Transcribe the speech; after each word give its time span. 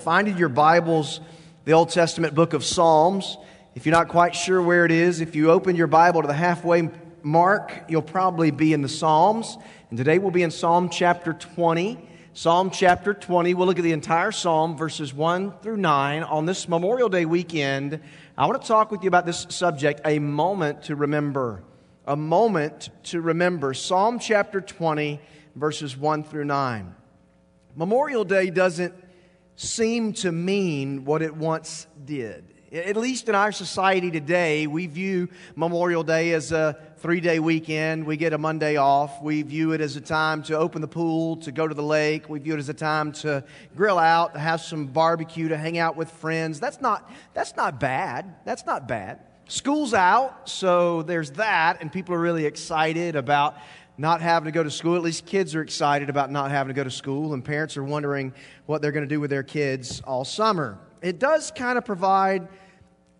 Find 0.00 0.28
in 0.28 0.38
your 0.38 0.48
Bibles 0.48 1.20
the 1.66 1.72
Old 1.72 1.90
Testament 1.90 2.34
book 2.34 2.54
of 2.54 2.64
Psalms. 2.64 3.36
If 3.74 3.84
you're 3.84 3.94
not 3.94 4.08
quite 4.08 4.34
sure 4.34 4.62
where 4.62 4.86
it 4.86 4.90
is, 4.90 5.20
if 5.20 5.36
you 5.36 5.50
open 5.50 5.76
your 5.76 5.88
Bible 5.88 6.22
to 6.22 6.26
the 6.26 6.32
halfway 6.32 6.88
mark, 7.22 7.84
you'll 7.86 8.00
probably 8.00 8.50
be 8.50 8.72
in 8.72 8.80
the 8.80 8.88
Psalms. 8.88 9.58
And 9.90 9.98
today 9.98 10.18
we'll 10.18 10.30
be 10.30 10.42
in 10.42 10.50
Psalm 10.50 10.88
chapter 10.88 11.34
20. 11.34 11.98
Psalm 12.32 12.70
chapter 12.70 13.12
20, 13.12 13.52
we'll 13.52 13.66
look 13.66 13.78
at 13.78 13.84
the 13.84 13.92
entire 13.92 14.32
Psalm, 14.32 14.74
verses 14.74 15.12
1 15.12 15.58
through 15.60 15.76
9. 15.76 16.22
On 16.22 16.46
this 16.46 16.66
Memorial 16.66 17.10
Day 17.10 17.26
weekend, 17.26 18.00
I 18.38 18.46
want 18.46 18.62
to 18.62 18.66
talk 18.66 18.90
with 18.90 19.02
you 19.02 19.08
about 19.08 19.26
this 19.26 19.46
subject 19.50 20.00
a 20.06 20.18
moment 20.18 20.84
to 20.84 20.96
remember. 20.96 21.62
A 22.06 22.16
moment 22.16 22.88
to 23.02 23.20
remember. 23.20 23.74
Psalm 23.74 24.18
chapter 24.18 24.62
20, 24.62 25.20
verses 25.56 25.94
1 25.94 26.24
through 26.24 26.46
9. 26.46 26.94
Memorial 27.76 28.24
Day 28.24 28.48
doesn't 28.48 28.94
seem 29.60 30.14
to 30.14 30.32
mean 30.32 31.04
what 31.04 31.20
it 31.20 31.36
once 31.36 31.86
did. 32.06 32.44
At 32.72 32.96
least 32.96 33.28
in 33.28 33.34
our 33.34 33.52
society 33.52 34.10
today, 34.10 34.66
we 34.66 34.86
view 34.86 35.28
Memorial 35.54 36.02
Day 36.02 36.32
as 36.32 36.50
a 36.50 36.78
three 36.98 37.20
day 37.20 37.40
weekend. 37.40 38.06
We 38.06 38.16
get 38.16 38.32
a 38.32 38.38
Monday 38.38 38.76
off. 38.76 39.20
We 39.22 39.42
view 39.42 39.72
it 39.72 39.82
as 39.82 39.96
a 39.96 40.00
time 40.00 40.42
to 40.44 40.56
open 40.56 40.80
the 40.80 40.88
pool, 40.88 41.36
to 41.38 41.52
go 41.52 41.68
to 41.68 41.74
the 41.74 41.82
lake. 41.82 42.30
We 42.30 42.38
view 42.38 42.54
it 42.54 42.58
as 42.58 42.68
a 42.70 42.74
time 42.74 43.12
to 43.12 43.44
grill 43.76 43.98
out, 43.98 44.32
to 44.32 44.38
have 44.38 44.62
some 44.62 44.86
barbecue, 44.86 45.48
to 45.48 45.58
hang 45.58 45.76
out 45.76 45.94
with 45.96 46.10
friends. 46.10 46.58
That's 46.58 46.80
not, 46.80 47.10
that's 47.34 47.54
not 47.54 47.78
bad. 47.78 48.36
That's 48.46 48.64
not 48.64 48.88
bad. 48.88 49.20
School's 49.50 49.94
out, 49.94 50.48
so 50.48 51.02
there's 51.02 51.32
that, 51.32 51.78
and 51.80 51.90
people 51.90 52.14
are 52.14 52.20
really 52.20 52.46
excited 52.46 53.16
about 53.16 53.56
not 53.98 54.20
having 54.20 54.44
to 54.44 54.52
go 54.52 54.62
to 54.62 54.70
school. 54.70 54.94
At 54.94 55.02
least 55.02 55.26
kids 55.26 55.56
are 55.56 55.60
excited 55.60 56.08
about 56.08 56.30
not 56.30 56.52
having 56.52 56.68
to 56.68 56.74
go 56.74 56.84
to 56.84 56.90
school, 56.90 57.34
and 57.34 57.44
parents 57.44 57.76
are 57.76 57.82
wondering 57.82 58.32
what 58.66 58.80
they're 58.80 58.92
going 58.92 59.08
to 59.08 59.12
do 59.12 59.18
with 59.18 59.28
their 59.28 59.42
kids 59.42 60.02
all 60.02 60.24
summer. 60.24 60.78
It 61.02 61.18
does 61.18 61.50
kind 61.50 61.76
of 61.78 61.84
provide 61.84 62.46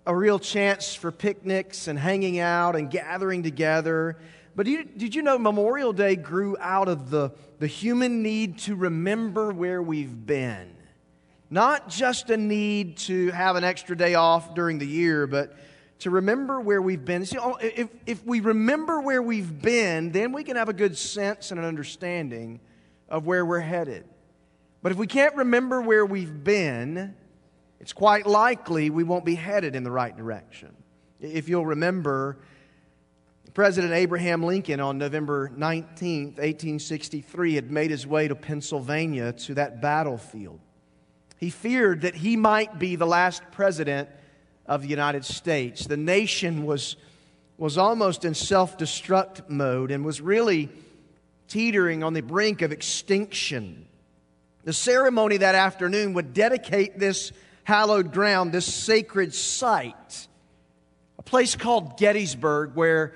a 0.06 0.14
real 0.14 0.38
chance 0.38 0.94
for 0.94 1.10
picnics 1.10 1.88
and 1.88 1.98
hanging 1.98 2.38
out 2.38 2.76
and 2.76 2.88
gathering 2.88 3.42
together. 3.42 4.16
But 4.54 4.66
did 4.66 5.16
you 5.16 5.22
know 5.22 5.36
Memorial 5.36 5.92
Day 5.92 6.14
grew 6.14 6.56
out 6.60 6.86
of 6.86 7.10
the, 7.10 7.32
the 7.58 7.66
human 7.66 8.22
need 8.22 8.58
to 8.60 8.76
remember 8.76 9.52
where 9.52 9.82
we've 9.82 10.26
been? 10.26 10.76
Not 11.50 11.88
just 11.88 12.30
a 12.30 12.36
need 12.36 12.98
to 12.98 13.32
have 13.32 13.56
an 13.56 13.64
extra 13.64 13.96
day 13.96 14.14
off 14.14 14.54
during 14.54 14.78
the 14.78 14.86
year, 14.86 15.26
but 15.26 15.56
to 16.00 16.10
remember 16.10 16.60
where 16.60 16.82
we've 16.82 17.04
been. 17.04 17.24
See, 17.24 17.38
if, 17.60 17.88
if 18.06 18.24
we 18.26 18.40
remember 18.40 19.00
where 19.00 19.22
we've 19.22 19.60
been, 19.60 20.12
then 20.12 20.32
we 20.32 20.44
can 20.44 20.56
have 20.56 20.68
a 20.68 20.72
good 20.72 20.96
sense 20.96 21.50
and 21.50 21.60
an 21.60 21.66
understanding 21.66 22.60
of 23.08 23.26
where 23.26 23.44
we're 23.44 23.60
headed. 23.60 24.04
But 24.82 24.92
if 24.92 24.98
we 24.98 25.06
can't 25.06 25.34
remember 25.36 25.82
where 25.82 26.06
we've 26.06 26.42
been, 26.42 27.14
it's 27.80 27.92
quite 27.92 28.26
likely 28.26 28.88
we 28.88 29.04
won't 29.04 29.24
be 29.24 29.34
headed 29.34 29.76
in 29.76 29.84
the 29.84 29.90
right 29.90 30.16
direction. 30.16 30.74
If 31.20 31.50
you'll 31.50 31.66
remember, 31.66 32.38
President 33.52 33.92
Abraham 33.92 34.42
Lincoln 34.42 34.80
on 34.80 34.96
November 34.96 35.50
19, 35.54 36.24
1863, 36.24 37.54
had 37.56 37.70
made 37.70 37.90
his 37.90 38.06
way 38.06 38.26
to 38.26 38.34
Pennsylvania 38.34 39.32
to 39.32 39.54
that 39.54 39.82
battlefield. 39.82 40.60
He 41.36 41.50
feared 41.50 42.02
that 42.02 42.14
he 42.14 42.36
might 42.36 42.78
be 42.78 42.96
the 42.96 43.06
last 43.06 43.42
president 43.50 44.08
of 44.70 44.82
the 44.82 44.88
United 44.88 45.24
States. 45.24 45.84
The 45.84 45.96
nation 45.96 46.64
was, 46.64 46.94
was 47.58 47.76
almost 47.76 48.24
in 48.24 48.34
self 48.34 48.78
destruct 48.78 49.50
mode 49.50 49.90
and 49.90 50.04
was 50.04 50.20
really 50.20 50.70
teetering 51.48 52.04
on 52.04 52.14
the 52.14 52.22
brink 52.22 52.62
of 52.62 52.70
extinction. 52.70 53.86
The 54.62 54.72
ceremony 54.72 55.38
that 55.38 55.56
afternoon 55.56 56.14
would 56.14 56.32
dedicate 56.32 56.98
this 56.98 57.32
hallowed 57.64 58.12
ground, 58.12 58.52
this 58.52 58.72
sacred 58.72 59.34
site, 59.34 60.28
a 61.18 61.22
place 61.22 61.56
called 61.56 61.98
Gettysburg, 61.98 62.76
where 62.76 63.14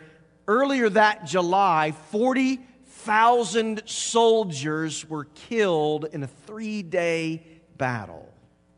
earlier 0.48 0.90
that 0.90 1.24
July, 1.24 1.92
40,000 2.10 3.82
soldiers 3.86 5.08
were 5.08 5.26
killed 5.26 6.06
in 6.12 6.24
a 6.24 6.26
three 6.26 6.82
day 6.82 7.44
battle. 7.76 8.28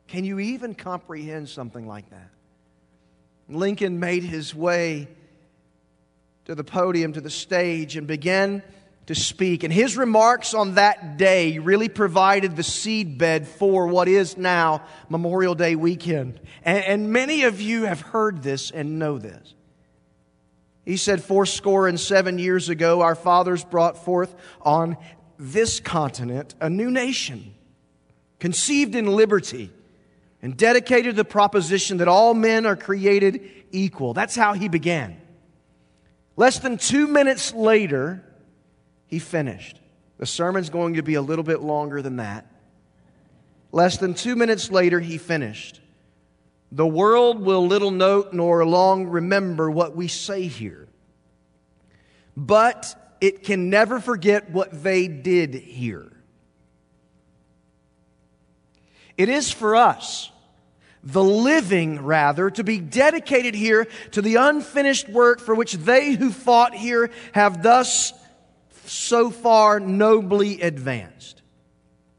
Can 0.09 0.27
you 0.27 0.39
even 0.39 0.75
comprehend 0.75 1.49
something 1.49 1.87
like 1.87 2.11
that? 2.11 2.36
Lincoln 3.49 4.01
made 4.01 4.25
his 4.25 4.55
way 4.55 5.09
to 6.47 6.55
the 6.55 6.65
podium, 6.65 7.13
to 7.13 7.21
the 7.21 7.31
stage, 7.31 7.97
and 7.97 8.07
began 8.07 8.63
to 9.07 9.15
speak. 9.15 9.63
And 9.63 9.73
his 9.73 9.97
remarks 9.97 10.53
on 10.55 10.75
that 10.75 11.17
day 11.17 11.59
really 11.59 11.89
provided 11.89 12.57
the 12.57 12.63
seedbed 12.63 13.47
for 13.47 13.87
what 13.87 14.09
is 14.09 14.37
now 14.37 14.83
Memorial 15.09 15.55
Day 15.55 15.77
weekend. 15.77 16.41
And, 16.65 16.85
and 16.85 17.13
many 17.13 17.45
of 17.45 17.61
you 17.61 17.85
have 17.85 18.01
heard 18.01 18.43
this 18.43 18.71
and 18.71 18.99
know 18.99 19.19
this. 19.19 19.55
He 20.85 20.97
said, 20.97 21.23
Fourscore 21.23 21.89
and 21.89 21.99
seven 21.99 22.39
years 22.39 22.69
ago, 22.69 23.01
our 23.01 23.17
fathers 23.17 23.65
brought 23.65 24.05
forth 24.05 24.35
on 24.61 24.97
this 25.39 25.81
continent 25.81 26.55
a 26.61 26.71
new 26.71 26.91
nation, 26.91 27.55
conceived 28.39 28.95
in 28.95 29.07
liberty 29.07 29.73
and 30.47 30.57
dedicated 30.57 31.17
the 31.17 31.25
proposition 31.25 31.97
that 31.97 32.07
all 32.07 32.33
men 32.33 32.67
are 32.67 32.77
created 32.77 33.51
equal. 33.73 34.15
That's 34.15 34.37
how 34.37 34.53
he 34.53 34.69
began. 34.69 35.21
Less 36.37 36.61
than 36.61 36.79
two 36.79 37.09
minutes 37.09 37.53
later, 37.53 38.25
he 39.09 39.19
finished. 39.19 39.81
The 40.19 40.27
sermon's 40.27 40.71
going 40.71 40.95
to 40.95 41.03
be 41.03 41.15
a 41.15 41.21
little 41.21 41.43
bit 41.43 41.63
longer 41.63 42.01
than 42.01 42.19
that. 42.19 42.47
Less 43.73 43.97
than 43.97 44.15
two 44.15 44.37
minutes 44.37 44.71
later, 44.71 45.01
he 45.01 45.19
finished. 45.19 45.81
The 46.71 46.87
world 46.87 47.41
will 47.41 47.67
little 47.67 47.91
note 47.91 48.33
nor 48.33 48.65
long 48.65 49.09
remember 49.09 49.69
what 49.69 49.97
we 49.97 50.07
say 50.07 50.43
here, 50.43 50.87
but 52.37 53.17
it 53.21 53.43
can 53.43 53.69
never 53.69 53.99
forget 53.99 54.49
what 54.51 54.85
they 54.85 55.09
did 55.09 55.55
here. 55.55 56.13
It 59.19 59.29
is 59.29 59.51
for 59.51 59.75
us 59.75 60.31
the 61.07 61.23
living, 61.23 62.03
rather, 62.03 62.51
to 62.51 62.65
be 62.65 62.81
dedicated 62.81 63.55
here 63.55 63.87
to 64.11 64.21
the 64.21 64.35
unfinished 64.35 65.09
work 65.09 65.39
for 65.39 65.55
which 65.55 65.75
they 65.75 66.13
who 66.13 66.33
fought 66.33 66.75
here 66.75 67.11
have 67.33 67.63
thus 67.63 68.13
so 68.87 69.31
far 69.31 69.79
nobly 69.79 70.61
advanced. 70.61 71.43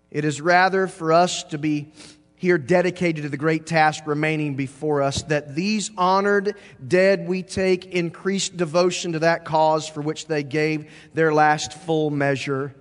It 0.09 0.23
is 0.23 0.39
rather 0.39 0.87
for 0.87 1.11
us 1.11 1.43
to 1.45 1.57
be 1.57 1.91
here 2.37 2.57
dedicated 2.57 3.23
to 3.23 3.29
the 3.29 3.35
great 3.35 3.65
task 3.65 4.07
remaining 4.07 4.55
before 4.55 5.01
us, 5.01 5.23
that 5.23 5.53
these 5.53 5.91
honored 5.97 6.55
dead 6.87 7.27
we 7.27 7.43
take 7.43 7.87
increased 7.87 8.55
devotion 8.55 9.13
to 9.13 9.19
that 9.19 9.43
cause 9.43 9.89
for 9.89 9.99
which 9.99 10.27
they 10.27 10.43
gave 10.43 10.89
their 11.13 11.33
last 11.33 11.73
full 11.73 12.09
measure 12.09 12.73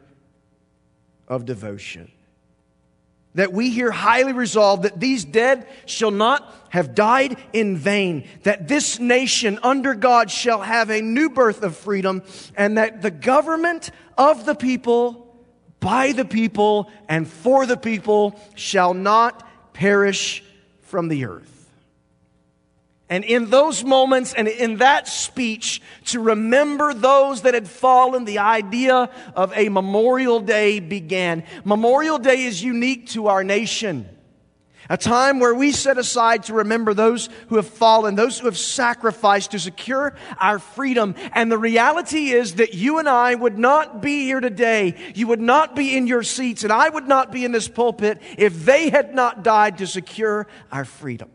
of 1.26 1.46
devotion 1.46 2.12
that 3.36 3.52
we 3.52 3.70
here 3.70 3.90
highly 3.90 4.32
resolve 4.32 4.82
that 4.82 4.98
these 5.00 5.24
dead 5.24 5.66
shall 5.86 6.10
not 6.10 6.52
have 6.70 6.94
died 6.94 7.38
in 7.52 7.76
vain, 7.76 8.26
that 8.42 8.68
this 8.68 8.98
nation 8.98 9.58
under 9.62 9.94
God 9.94 10.30
shall 10.30 10.60
have 10.60 10.90
a 10.90 11.00
new 11.00 11.30
birth 11.30 11.62
of 11.62 11.76
freedom, 11.76 12.22
and 12.56 12.76
that 12.76 13.00
the 13.00 13.10
government 13.10 13.90
of 14.18 14.44
the 14.44 14.54
people, 14.54 15.34
by 15.80 16.12
the 16.12 16.24
people, 16.24 16.90
and 17.08 17.28
for 17.28 17.64
the 17.64 17.76
people 17.76 18.38
shall 18.54 18.92
not 18.94 19.46
perish 19.72 20.42
from 20.82 21.08
the 21.08 21.26
earth. 21.26 21.55
And 23.08 23.24
in 23.24 23.50
those 23.50 23.84
moments 23.84 24.34
and 24.34 24.48
in 24.48 24.78
that 24.78 25.06
speech, 25.06 25.80
to 26.06 26.20
remember 26.20 26.92
those 26.92 27.42
that 27.42 27.54
had 27.54 27.68
fallen, 27.68 28.24
the 28.24 28.40
idea 28.40 29.10
of 29.36 29.52
a 29.56 29.68
Memorial 29.68 30.40
Day 30.40 30.80
began. 30.80 31.44
Memorial 31.64 32.18
Day 32.18 32.44
is 32.44 32.62
unique 32.62 33.08
to 33.10 33.28
our 33.28 33.44
nation. 33.44 34.08
A 34.88 34.96
time 34.96 35.40
where 35.40 35.54
we 35.54 35.72
set 35.72 35.98
aside 35.98 36.44
to 36.44 36.54
remember 36.54 36.94
those 36.94 37.28
who 37.48 37.56
have 37.56 37.66
fallen, 37.66 38.14
those 38.14 38.38
who 38.38 38.46
have 38.46 38.58
sacrificed 38.58 39.52
to 39.52 39.58
secure 39.58 40.16
our 40.38 40.58
freedom. 40.58 41.14
And 41.32 41.50
the 41.50 41.58
reality 41.58 42.30
is 42.30 42.56
that 42.56 42.74
you 42.74 42.98
and 42.98 43.08
I 43.08 43.34
would 43.34 43.58
not 43.58 44.00
be 44.00 44.24
here 44.24 44.40
today. 44.40 44.94
You 45.14 45.26
would 45.28 45.40
not 45.40 45.74
be 45.74 45.96
in 45.96 46.06
your 46.06 46.22
seats, 46.22 46.62
and 46.62 46.72
I 46.72 46.88
would 46.88 47.08
not 47.08 47.32
be 47.32 47.44
in 47.44 47.52
this 47.52 47.68
pulpit 47.68 48.20
if 48.38 48.64
they 48.64 48.90
had 48.90 49.14
not 49.14 49.42
died 49.42 49.78
to 49.78 49.86
secure 49.86 50.46
our 50.70 50.84
freedom. 50.84 51.30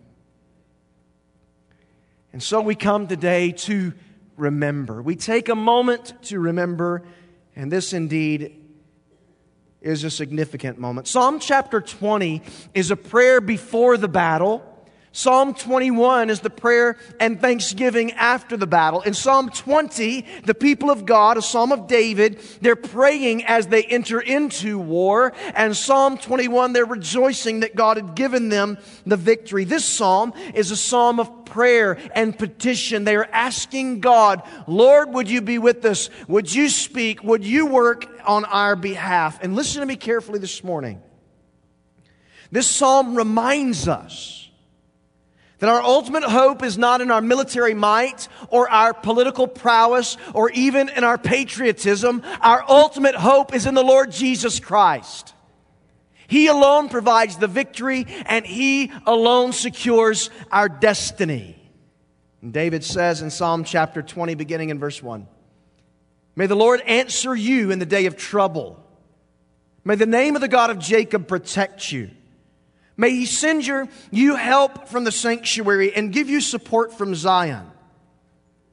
And 2.34 2.42
so 2.42 2.62
we 2.62 2.76
come 2.76 3.08
today 3.08 3.52
to 3.52 3.94
remember. 4.38 5.02
We 5.02 5.16
take 5.16 5.50
a 5.50 5.56
moment 5.56 6.14
to 6.24 6.40
remember, 6.40 7.04
and 7.56 7.72
this 7.72 7.94
indeed 7.94 8.58
is 9.82 10.04
a 10.04 10.10
significant 10.10 10.80
moment. 10.80 11.08
Psalm 11.08 11.40
chapter 11.40 11.82
20 11.82 12.42
is 12.74 12.92
a 12.92 12.96
prayer 12.96 13.42
before 13.42 13.98
the 13.98 14.08
battle. 14.08 14.64
Psalm 15.14 15.54
21 15.54 16.30
is 16.30 16.40
the 16.40 16.50
prayer 16.50 16.96
and 17.20 17.42
thanksgiving 17.42 18.14
after 18.14 18.56
the 18.56 18.66
battle. 18.66 19.02
In 19.02 19.14
Psalm 19.14 19.50
20, 19.50 20.26
the 20.46 20.54
people 20.54 20.90
of 20.90 21.06
God, 21.06 21.38
a 21.38 21.42
psalm 21.42 21.74
of 21.74 21.88
David, 21.88 22.40
they're 22.62 22.78
praying 22.78 23.44
as 23.44 23.68
they 23.68 23.84
enter 23.84 24.22
into 24.22 24.80
war. 24.80 25.34
And 25.54 25.76
Psalm 25.76 26.18
21, 26.18 26.72
they're 26.72 26.86
rejoicing 26.86 27.60
that 27.60 27.76
God 27.76 27.98
had 27.98 28.16
given 28.16 28.48
them 28.48 28.78
the 29.06 29.18
victory. 29.18 29.66
This 29.66 29.84
psalm 29.84 30.32
is 30.54 30.72
a 30.72 30.78
psalm 30.78 31.20
of 31.20 31.44
prayer 31.44 31.98
and 32.16 32.38
petition. 32.38 33.04
They 33.04 33.18
are 33.18 33.28
asking 33.34 34.00
God, 34.00 34.42
Lord, 34.66 35.14
would 35.14 35.30
you 35.30 35.42
be 35.42 35.58
with 35.58 35.84
us? 35.84 36.10
Would 36.30 36.54
you 36.56 36.70
speak? 36.70 37.22
Would 37.22 37.44
you 37.44 37.66
work 37.66 38.08
on 38.26 38.46
our 38.46 38.78
behalf? 38.78 39.44
And 39.44 39.58
listen 39.58 39.82
to 39.82 39.86
me 39.86 39.98
carefully 39.98 40.40
this 40.40 40.64
morning. 40.64 41.02
This 42.50 42.68
psalm 42.68 43.16
reminds 43.16 43.90
us 43.90 44.41
that 45.62 45.70
our 45.70 45.84
ultimate 45.84 46.24
hope 46.24 46.64
is 46.64 46.76
not 46.76 47.02
in 47.02 47.12
our 47.12 47.22
military 47.22 47.76
might 47.76 48.28
or 48.50 48.68
our 48.68 48.96
political 48.96 49.48
prowess 49.48 50.18
or 50.34 50.50
even 50.50 50.90
in 50.90 51.04
our 51.04 51.20
patriotism. 51.20 52.24
Our 52.42 52.66
ultimate 52.68 53.14
hope 53.14 53.54
is 53.54 53.68
in 53.68 53.76
the 53.76 53.84
Lord 53.84 54.12
Jesus 54.12 54.60
Christ. 54.60 55.36
He 56.28 56.48
alone 56.48 56.90
provides 56.90 57.38
the 57.38 57.48
victory 57.48 58.08
and 58.26 58.44
He 58.44 58.92
alone 59.06 59.54
secures 59.54 60.32
our 60.52 60.68
destiny. 60.68 61.56
And 62.42 62.52
David 62.52 62.84
says 62.84 63.22
in 63.22 63.30
Psalm 63.30 63.64
chapter 63.64 64.02
20, 64.02 64.34
beginning 64.34 64.72
in 64.72 64.80
verse 64.80 65.02
1 65.04 65.28
May 66.36 66.48
the 66.48 66.56
Lord 66.56 66.82
answer 66.82 67.36
you 67.36 67.70
in 67.70 67.78
the 67.78 67.86
day 67.86 68.08
of 68.08 68.18
trouble. 68.18 68.84
May 69.84 69.94
the 69.94 70.08
name 70.08 70.34
of 70.34 70.42
the 70.42 70.48
God 70.48 70.72
of 70.72 70.80
Jacob 70.80 71.28
protect 71.28 71.92
you. 71.92 72.10
May 72.98 73.12
He 73.12 73.26
send 73.26 73.66
your, 73.66 73.88
you 74.12 74.36
help 74.36 74.88
from 74.88 75.04
the 75.04 75.12
sanctuary 75.12 75.94
and 75.94 76.12
give 76.12 76.30
you 76.30 76.42
support 76.42 76.94
from 76.94 77.16
Zion. 77.16 77.70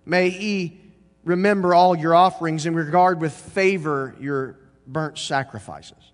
May 0.04 0.30
He 0.30 0.80
remember 1.24 1.74
all 1.74 1.96
your 1.96 2.14
offerings 2.14 2.66
and 2.66 2.74
regard 2.74 3.20
with 3.20 3.32
favor 3.32 4.14
your 4.20 4.58
burnt 4.86 5.18
sacrifices. 5.18 6.12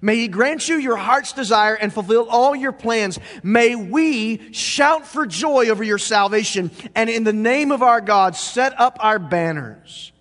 May 0.00 0.16
He 0.16 0.28
grant 0.28 0.68
you 0.68 0.76
your 0.76 0.96
heart's 0.96 1.32
desire 1.32 1.74
and 1.74 1.92
fulfill 1.92 2.28
all 2.30 2.56
your 2.56 2.72
plans. 2.72 3.18
May 3.42 3.74
we 3.74 4.52
shout 4.52 5.06
for 5.06 5.26
joy 5.26 5.68
over 5.68 5.84
your 5.84 5.98
salvation 5.98 6.70
and 6.94 7.10
in 7.10 7.24
the 7.24 7.32
name 7.32 7.72
of 7.72 7.82
our 7.82 8.00
God 8.00 8.36
set 8.36 8.78
up 8.80 8.96
our 9.00 9.18
banners. 9.18 10.12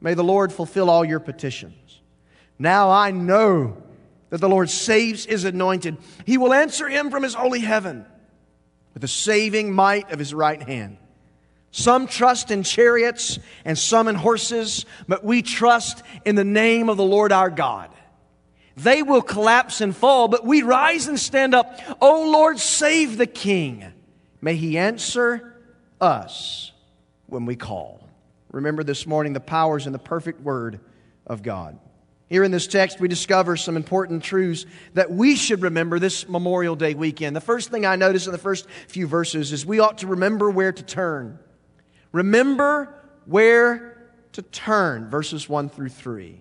May 0.00 0.14
the 0.14 0.22
Lord 0.22 0.52
fulfill 0.52 0.88
all 0.88 1.04
your 1.04 1.20
petitions. 1.20 2.00
Now 2.58 2.90
I 2.90 3.10
know 3.10 3.82
that 4.30 4.40
the 4.40 4.48
Lord 4.48 4.70
saves 4.70 5.24
his 5.24 5.44
anointed. 5.44 5.96
He 6.26 6.38
will 6.38 6.52
answer 6.52 6.88
him 6.88 7.10
from 7.10 7.22
his 7.22 7.34
holy 7.34 7.60
heaven 7.60 8.04
with 8.94 9.02
the 9.02 9.08
saving 9.08 9.72
might 9.72 10.10
of 10.10 10.18
his 10.18 10.34
right 10.34 10.62
hand. 10.62 10.98
Some 11.70 12.06
trust 12.06 12.50
in 12.50 12.62
chariots 12.62 13.38
and 13.64 13.78
some 13.78 14.08
in 14.08 14.14
horses, 14.14 14.86
but 15.06 15.22
we 15.22 15.42
trust 15.42 16.02
in 16.24 16.34
the 16.34 16.44
name 16.44 16.88
of 16.88 16.96
the 16.96 17.04
Lord 17.04 17.30
our 17.30 17.50
God. 17.50 17.90
They 18.76 19.02
will 19.02 19.22
collapse 19.22 19.80
and 19.80 19.94
fall, 19.94 20.28
but 20.28 20.44
we 20.44 20.62
rise 20.62 21.08
and 21.08 21.18
stand 21.18 21.54
up. 21.54 21.80
O 22.00 22.30
Lord, 22.30 22.58
save 22.58 23.18
the 23.18 23.26
king. 23.26 23.84
May 24.40 24.54
he 24.54 24.78
answer 24.78 25.54
us 26.00 26.72
when 27.26 27.44
we 27.44 27.56
call. 27.56 28.08
Remember 28.52 28.82
this 28.82 29.06
morning 29.06 29.32
the 29.32 29.40
powers 29.40 29.86
and 29.86 29.94
the 29.94 29.98
perfect 29.98 30.40
word 30.40 30.80
of 31.26 31.42
God. 31.42 31.78
Here 32.28 32.44
in 32.44 32.50
this 32.50 32.66
text, 32.66 33.00
we 33.00 33.08
discover 33.08 33.56
some 33.56 33.76
important 33.76 34.22
truths 34.22 34.66
that 34.92 35.10
we 35.10 35.34
should 35.34 35.62
remember 35.62 35.98
this 35.98 36.28
Memorial 36.28 36.76
Day 36.76 36.94
weekend. 36.94 37.34
The 37.34 37.40
first 37.40 37.70
thing 37.70 37.86
I 37.86 37.96
notice 37.96 38.26
in 38.26 38.32
the 38.32 38.38
first 38.38 38.68
few 38.88 39.06
verses 39.06 39.52
is 39.52 39.64
we 39.64 39.80
ought 39.80 39.98
to 39.98 40.06
remember 40.06 40.50
where 40.50 40.72
to 40.72 40.82
turn. 40.82 41.38
Remember 42.12 42.94
where 43.24 44.10
to 44.32 44.42
turn, 44.42 45.08
verses 45.08 45.48
1 45.48 45.70
through 45.70 45.88
3. 45.88 46.38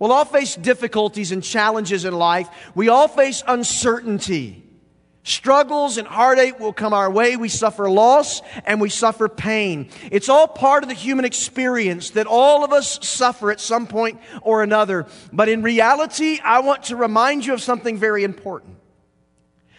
We'll 0.00 0.10
all 0.10 0.24
face 0.24 0.56
difficulties 0.56 1.30
and 1.30 1.44
challenges 1.44 2.04
in 2.04 2.14
life. 2.14 2.48
We 2.74 2.88
all 2.88 3.06
face 3.06 3.44
uncertainty. 3.46 4.64
Struggles 5.24 5.98
and 5.98 6.08
heartache 6.08 6.58
will 6.58 6.72
come 6.72 6.92
our 6.92 7.08
way. 7.08 7.36
We 7.36 7.48
suffer 7.48 7.88
loss 7.88 8.42
and 8.66 8.80
we 8.80 8.88
suffer 8.88 9.28
pain. 9.28 9.88
It's 10.10 10.28
all 10.28 10.48
part 10.48 10.82
of 10.82 10.88
the 10.88 10.96
human 10.96 11.24
experience 11.24 12.10
that 12.10 12.26
all 12.26 12.64
of 12.64 12.72
us 12.72 12.98
suffer 13.06 13.52
at 13.52 13.60
some 13.60 13.86
point 13.86 14.20
or 14.42 14.64
another. 14.64 15.06
But 15.32 15.48
in 15.48 15.62
reality, 15.62 16.40
I 16.42 16.60
want 16.60 16.84
to 16.84 16.96
remind 16.96 17.46
you 17.46 17.54
of 17.54 17.62
something 17.62 17.98
very 17.98 18.24
important. 18.24 18.78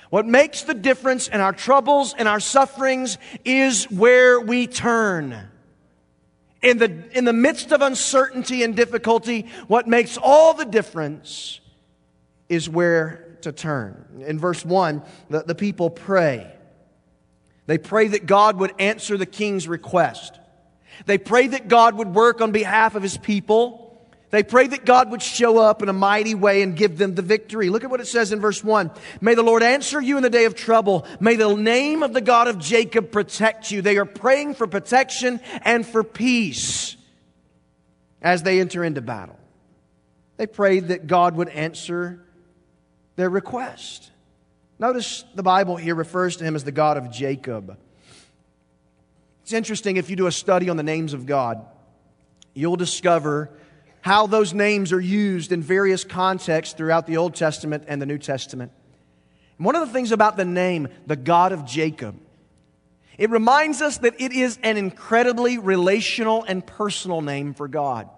What 0.09 0.25
makes 0.25 0.61
the 0.61 0.75
difference 0.75 1.27
in 1.27 1.41
our 1.41 1.53
troubles 1.53 2.13
and 2.17 2.27
our 2.27 2.39
sufferings 2.39 3.17
is 3.43 3.85
where 3.85 4.39
we 4.39 4.67
turn. 4.67 5.49
In 6.61 6.77
the, 6.77 7.03
in 7.17 7.25
the 7.25 7.33
midst 7.33 7.73
of 7.73 7.81
uncertainty 7.81 8.63
and 8.63 8.77
difficulty, 8.77 9.47
what 9.67 9.87
makes 9.87 10.17
all 10.17 10.53
the 10.53 10.63
difference 10.63 11.59
is 12.47 12.69
where 12.69 13.22
to 13.43 13.51
turn. 13.51 14.23
In 14.25 14.39
verse 14.39 14.65
1, 14.65 15.01
the, 15.29 15.43
the 15.43 15.55
people 15.55 15.89
pray. 15.89 16.51
They 17.65 17.77
pray 17.77 18.09
that 18.09 18.25
God 18.25 18.57
would 18.57 18.73
answer 18.79 19.17
the 19.17 19.25
king's 19.25 19.67
request. 19.67 20.37
They 21.05 21.17
pray 21.17 21.47
that 21.47 21.67
God 21.67 21.95
would 21.95 22.13
work 22.13 22.41
on 22.41 22.51
behalf 22.51 22.95
of 22.95 23.03
his 23.03 23.17
people. 23.17 23.79
They 24.31 24.43
pray 24.43 24.67
that 24.67 24.85
God 24.85 25.11
would 25.11 25.21
show 25.21 25.59
up 25.59 25.83
in 25.83 25.89
a 25.89 25.93
mighty 25.93 26.33
way 26.33 26.61
and 26.63 26.75
give 26.75 26.97
them 26.97 27.15
the 27.15 27.21
victory. 27.21 27.69
Look 27.69 27.83
at 27.83 27.89
what 27.89 28.01
it 28.01 28.07
says 28.07 28.31
in 28.31 28.41
verse 28.41 28.63
1. 28.63 28.91
May 29.21 29.35
the 29.35 29.43
Lord 29.43 29.61
answer 29.61 30.01
you 30.01 30.17
in 30.17 30.23
the 30.23 30.29
day 30.29 30.45
of 30.45 30.55
trouble. 30.55 31.05
May 31.19 31.35
the 31.35 31.55
name 31.55 32.03
of 32.03 32.13
the 32.13 32.21
God 32.21 32.47
of 32.47 32.57
Jacob 32.57 33.11
protect 33.11 33.69
you. 33.71 33.81
They 33.81 33.97
are 33.97 34.05
praying 34.05 34.55
for 34.55 34.65
protection 34.65 35.39
and 35.63 35.85
for 35.85 36.03
peace 36.03 36.97
as 38.21 38.41
they 38.41 38.59
enter 38.59 38.83
into 38.83 39.01
battle. 39.01 39.37
They 40.37 40.47
prayed 40.47 40.87
that 40.87 41.05
God 41.05 41.35
would 41.35 41.49
answer 41.49 42.22
their 43.15 43.29
request. 43.29 44.11
Notice 44.79 45.23
the 45.35 45.43
Bible 45.43 45.75
here 45.75 45.95
refers 45.95 46.37
to 46.37 46.43
him 46.43 46.55
as 46.55 46.63
the 46.63 46.71
God 46.71 46.97
of 46.97 47.11
Jacob. 47.11 47.77
It's 49.43 49.53
interesting 49.53 49.97
if 49.97 50.09
you 50.09 50.15
do 50.15 50.27
a 50.27 50.31
study 50.31 50.69
on 50.69 50.77
the 50.77 50.83
names 50.83 51.13
of 51.13 51.25
God, 51.25 51.65
you'll 52.53 52.75
discover 52.75 53.49
how 54.01 54.27
those 54.27 54.53
names 54.53 54.91
are 54.91 54.99
used 54.99 55.51
in 55.51 55.61
various 55.61 56.03
contexts 56.03 56.73
throughout 56.75 57.07
the 57.07 57.17
Old 57.17 57.35
Testament 57.35 57.85
and 57.87 58.01
the 58.01 58.05
New 58.05 58.17
Testament. 58.17 58.71
And 59.57 59.65
one 59.65 59.75
of 59.75 59.87
the 59.87 59.93
things 59.93 60.11
about 60.11 60.35
the 60.35 60.45
name, 60.45 60.87
the 61.07 61.15
God 61.15 61.51
of 61.51 61.65
Jacob, 61.65 62.19
it 63.17 63.29
reminds 63.29 63.81
us 63.81 63.99
that 63.99 64.19
it 64.19 64.31
is 64.31 64.57
an 64.63 64.77
incredibly 64.77 65.57
relational 65.57 66.43
and 66.43 66.65
personal 66.65 67.21
name 67.21 67.53
for 67.53 67.67
God. 67.67 68.09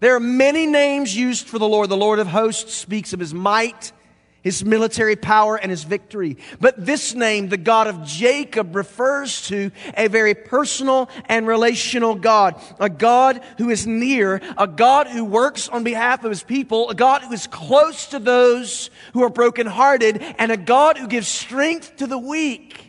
There 0.00 0.14
are 0.14 0.20
many 0.20 0.66
names 0.66 1.16
used 1.16 1.48
for 1.48 1.58
the 1.58 1.68
Lord. 1.68 1.88
The 1.88 1.96
Lord 1.96 2.18
of 2.18 2.26
hosts 2.26 2.74
speaks 2.74 3.12
of 3.12 3.20
his 3.20 3.34
might 3.34 3.92
his 4.42 4.64
military 4.64 5.16
power 5.16 5.56
and 5.56 5.70
his 5.70 5.84
victory. 5.84 6.38
But 6.60 6.84
this 6.84 7.14
name, 7.14 7.48
the 7.48 7.56
God 7.56 7.86
of 7.86 8.04
Jacob, 8.04 8.74
refers 8.74 9.46
to 9.48 9.70
a 9.96 10.08
very 10.08 10.34
personal 10.34 11.10
and 11.26 11.46
relational 11.46 12.14
God. 12.14 12.60
A 12.78 12.88
God 12.88 13.42
who 13.58 13.70
is 13.70 13.86
near, 13.86 14.40
a 14.56 14.66
God 14.66 15.08
who 15.08 15.24
works 15.24 15.68
on 15.68 15.84
behalf 15.84 16.24
of 16.24 16.30
his 16.30 16.42
people, 16.42 16.90
a 16.90 16.94
God 16.94 17.22
who 17.22 17.32
is 17.32 17.46
close 17.46 18.06
to 18.06 18.18
those 18.18 18.90
who 19.12 19.22
are 19.22 19.30
brokenhearted, 19.30 20.22
and 20.38 20.50
a 20.50 20.56
God 20.56 20.96
who 20.96 21.06
gives 21.06 21.28
strength 21.28 21.96
to 21.96 22.06
the 22.06 22.18
weak. 22.18 22.86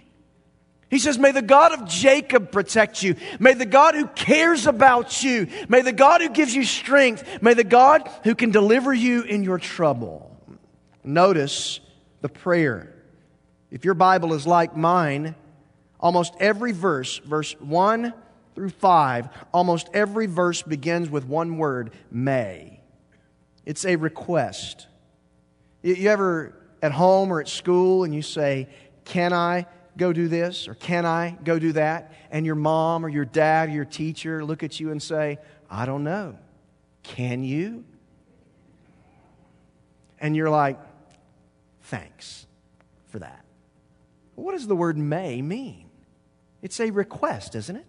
He 0.89 0.99
says, 0.99 1.17
May 1.17 1.31
the 1.31 1.41
God 1.41 1.71
of 1.71 1.87
Jacob 1.87 2.51
protect 2.51 3.01
you. 3.01 3.15
May 3.39 3.53
the 3.53 3.65
God 3.65 3.95
who 3.95 4.07
cares 4.07 4.67
about 4.67 5.23
you, 5.23 5.47
may 5.69 5.81
the 5.81 5.93
God 5.93 6.21
who 6.21 6.29
gives 6.29 6.53
you 6.53 6.65
strength, 6.65 7.41
may 7.41 7.53
the 7.53 7.63
God 7.63 8.09
who 8.23 8.35
can 8.35 8.51
deliver 8.51 8.93
you 8.93 9.23
in 9.23 9.43
your 9.43 9.57
trouble. 9.57 10.30
Notice 11.03 11.79
the 12.21 12.29
prayer. 12.29 12.93
If 13.69 13.85
your 13.85 13.93
Bible 13.93 14.33
is 14.33 14.45
like 14.45 14.75
mine, 14.75 15.35
almost 15.99 16.33
every 16.39 16.71
verse, 16.71 17.19
verse 17.19 17.53
1 17.59 18.13
through 18.55 18.69
5, 18.69 19.29
almost 19.53 19.89
every 19.93 20.25
verse 20.25 20.61
begins 20.61 21.09
with 21.09 21.25
one 21.25 21.57
word, 21.57 21.93
may. 22.11 22.81
It's 23.65 23.85
a 23.85 23.95
request. 23.95 24.87
You 25.83 26.09
ever 26.09 26.57
at 26.81 26.91
home 26.91 27.31
or 27.31 27.39
at 27.39 27.47
school 27.47 28.03
and 28.03 28.13
you 28.13 28.21
say, 28.21 28.67
Can 29.05 29.33
I 29.33 29.65
go 29.97 30.13
do 30.13 30.27
this? 30.27 30.67
Or 30.67 30.73
can 30.73 31.05
I 31.05 31.37
go 31.43 31.59
do 31.59 31.71
that? 31.73 32.13
And 32.29 32.45
your 32.45 32.55
mom 32.55 33.05
or 33.05 33.09
your 33.09 33.25
dad 33.25 33.69
or 33.69 33.71
your 33.71 33.85
teacher 33.85 34.43
look 34.43 34.63
at 34.63 34.79
you 34.79 34.91
and 34.91 35.01
say, 35.01 35.39
I 35.69 35.85
don't 35.85 36.03
know. 36.03 36.37
Can 37.03 37.43
you? 37.43 37.83
And 40.19 40.35
you're 40.35 40.49
like, 40.49 40.77
thanks 41.91 42.47
for 43.09 43.19
that. 43.19 43.43
What 44.35 44.53
does 44.53 44.65
the 44.65 44.75
word 44.75 44.97
may 44.97 45.41
mean? 45.41 45.89
It's 46.61 46.79
a 46.79 46.89
request, 46.89 47.53
isn't 47.53 47.75
it? 47.75 47.85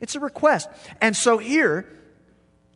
It's 0.00 0.14
a 0.14 0.20
request. 0.20 0.68
And 1.00 1.16
so 1.16 1.38
here, 1.38 1.86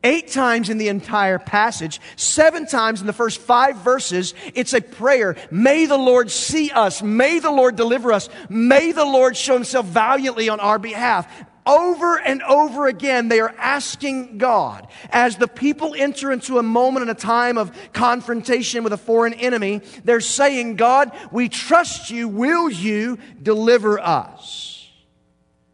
Eight 0.04 0.30
times 0.30 0.70
in 0.70 0.78
the 0.78 0.87
entire 0.87 1.40
passage, 1.40 2.00
seven 2.14 2.66
times 2.66 3.00
in 3.00 3.08
the 3.08 3.12
first 3.12 3.40
five 3.40 3.78
verses, 3.78 4.35
it's 4.54 4.73
a 4.73 4.80
prayer. 4.80 5.35
May 5.50 5.87
the 5.87 5.96
Lord 5.96 6.30
see 6.30 6.70
us. 6.70 7.02
May 7.02 7.40
the 7.40 7.50
Lord 7.50 7.75
deliver 7.75 8.12
us. 8.12 8.28
May 8.49 8.92
the 8.92 9.04
Lord 9.04 9.37
show 9.37 9.54
himself 9.54 9.87
valiantly 9.87 10.49
on 10.49 10.61
our 10.61 10.78
behalf. 10.78 11.26
Over 11.66 12.16
and 12.16 12.42
over 12.44 12.87
again, 12.87 13.28
they 13.28 13.40
are 13.40 13.52
asking 13.58 14.38
God 14.38 14.87
as 15.11 15.37
the 15.37 15.49
people 15.49 15.96
enter 15.96 16.30
into 16.30 16.58
a 16.58 16.62
moment 16.62 17.02
and 17.02 17.11
a 17.11 17.20
time 17.20 17.58
of 17.58 17.76
confrontation 17.92 18.85
with 18.85 18.92
a 18.92 18.96
foreign 18.96 19.35
enemy. 19.35 19.80
They're 20.04 20.20
saying, 20.20 20.76
God, 20.76 21.11
we 21.32 21.49
trust 21.49 22.11
you. 22.11 22.28
Will 22.28 22.70
you 22.70 23.18
deliver 23.42 23.99
us? 23.99 24.76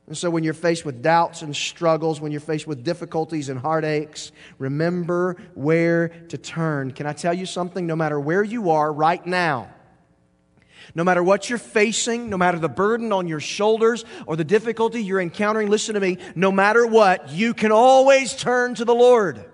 And 0.07 0.17
so, 0.17 0.31
when 0.31 0.45
you're 0.45 0.55
faced 0.55 0.85
with 0.85 1.03
doubts 1.03 1.43
and 1.43 1.55
struggles, 1.55 2.21
when 2.21 2.33
you're 2.33 2.41
faced 2.41 2.67
with 2.67 2.85
difficulties 2.85 3.49
and 3.49 3.59
heartaches, 3.59 4.33
remember 4.59 5.37
where 5.55 6.09
to 6.29 6.39
turn. 6.39 6.91
Can 6.91 7.07
I 7.07 7.13
tell 7.13 7.33
you 7.33 7.47
something? 7.47 7.87
No 7.87 7.97
matter 7.97 8.19
where 8.19 8.43
you 8.43 8.71
are 8.71 8.93
right 8.93 9.25
now, 9.25 9.71
no 10.95 11.05
matter 11.05 11.23
what 11.23 11.49
you're 11.49 11.59
facing, 11.59 12.29
no 12.29 12.37
matter 12.37 12.59
the 12.59 12.69
burden 12.69 13.13
on 13.13 13.27
your 13.27 13.41
shoulders 13.41 14.05
or 14.27 14.37
the 14.37 14.45
difficulty 14.45 15.03
you're 15.03 15.21
encountering, 15.21 15.71
listen 15.71 15.95
to 15.95 16.01
me, 16.01 16.19
no 16.35 16.53
matter 16.53 16.87
what, 16.87 17.31
you 17.31 17.55
can 17.55 17.73
always 17.73 18.35
turn 18.35 18.75
to 18.75 18.85
the 18.85 18.95
Lord. 18.95 19.45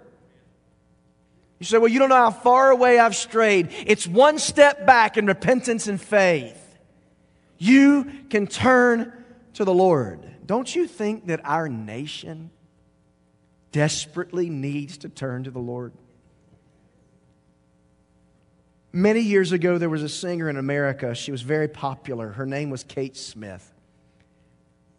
You 1.59 1.66
say, 1.66 1.78
well, 1.78 1.88
you 1.88 1.99
don't 1.99 2.09
know 2.09 2.16
how 2.16 2.30
far 2.30 2.71
away 2.71 2.99
I've 2.99 3.16
strayed. 3.16 3.68
It's 3.87 4.07
one 4.07 4.38
step 4.38 4.87
back 4.87 5.16
in 5.16 5.26
repentance 5.26 5.87
and 5.88 6.00
faith. 6.00 6.64
You 7.59 8.11
can 8.30 8.47
turn 8.47 9.12
to 9.54 9.64
the 9.64 9.75
Lord. 9.75 10.21
Don't 10.47 10.75
you 10.75 10.87
think 10.87 11.26
that 11.26 11.40
our 11.45 11.68
nation 11.68 12.50
desperately 13.73 14.49
needs 14.49 14.99
to 14.99 15.09
turn 15.09 15.45
to 15.45 15.50
the 15.50 15.59
Lord? 15.59 15.92
Many 18.99 19.21
years 19.21 19.52
ago, 19.52 19.78
there 19.78 19.88
was 19.88 20.02
a 20.02 20.09
singer 20.09 20.50
in 20.50 20.57
America. 20.57 21.14
She 21.14 21.31
was 21.31 21.43
very 21.43 21.69
popular. 21.69 22.31
Her 22.31 22.45
name 22.45 22.69
was 22.69 22.83
Kate 22.83 23.17
Smith. 23.17 23.73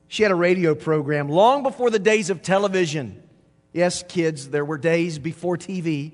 She 0.08 0.24
had 0.24 0.32
a 0.32 0.36
radio 0.36 0.74
program 0.74 1.28
long 1.28 1.64
before 1.64 1.90
the 1.90 2.00
days 2.00 2.30
of 2.30 2.42
television. 2.42 3.22
Yes, 3.74 4.02
kids, 4.08 4.52
there 4.52 4.64
were 4.64 4.78
days 4.78 5.20
before 5.20 5.58
TV 5.58 6.14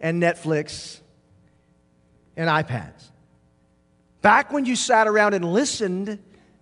and 0.00 0.22
Netflix 0.22 1.00
and 2.38 2.48
iPads. 2.48 3.10
Back 4.22 4.50
when 4.50 4.64
you 4.64 4.74
sat 4.74 5.06
around 5.06 5.34
and 5.34 5.52
listened 5.52 6.18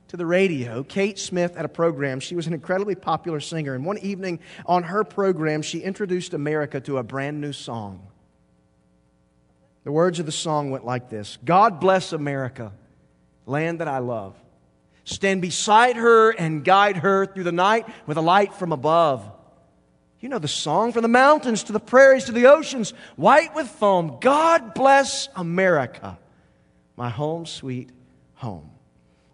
to 0.08 0.16
the 0.16 0.26
radio. 0.26 0.82
Kate 0.82 1.20
Smith 1.20 1.54
had 1.54 1.66
a 1.66 1.68
program. 1.68 2.18
She 2.18 2.34
was 2.34 2.48
an 2.48 2.52
incredibly 2.52 2.96
popular 2.96 3.38
singer. 3.38 3.74
And 3.76 3.84
one 3.84 3.98
evening 3.98 4.40
on 4.66 4.82
her 4.82 5.04
program, 5.04 5.62
she 5.62 5.78
introduced 5.78 6.34
America 6.34 6.80
to 6.80 6.98
a 6.98 7.04
brand 7.04 7.40
new 7.40 7.52
song. 7.52 8.07
The 9.88 9.92
words 9.92 10.20
of 10.20 10.26
the 10.26 10.32
song 10.32 10.70
went 10.70 10.84
like 10.84 11.08
this 11.08 11.38
God 11.42 11.80
bless 11.80 12.12
America, 12.12 12.72
land 13.46 13.80
that 13.80 13.88
I 13.88 14.00
love. 14.00 14.36
Stand 15.04 15.40
beside 15.40 15.96
her 15.96 16.30
and 16.30 16.62
guide 16.62 16.98
her 16.98 17.24
through 17.24 17.44
the 17.44 17.52
night 17.52 17.88
with 18.06 18.18
a 18.18 18.20
light 18.20 18.52
from 18.52 18.72
above. 18.72 19.26
You 20.20 20.28
know 20.28 20.38
the 20.38 20.46
song 20.46 20.92
from 20.92 21.00
the 21.00 21.08
mountains 21.08 21.62
to 21.62 21.72
the 21.72 21.80
prairies 21.80 22.26
to 22.26 22.32
the 22.32 22.48
oceans, 22.48 22.92
white 23.16 23.54
with 23.54 23.66
foam. 23.66 24.18
God 24.20 24.74
bless 24.74 25.30
America, 25.34 26.18
my 26.94 27.08
home, 27.08 27.46
sweet 27.46 27.88
home. 28.34 28.68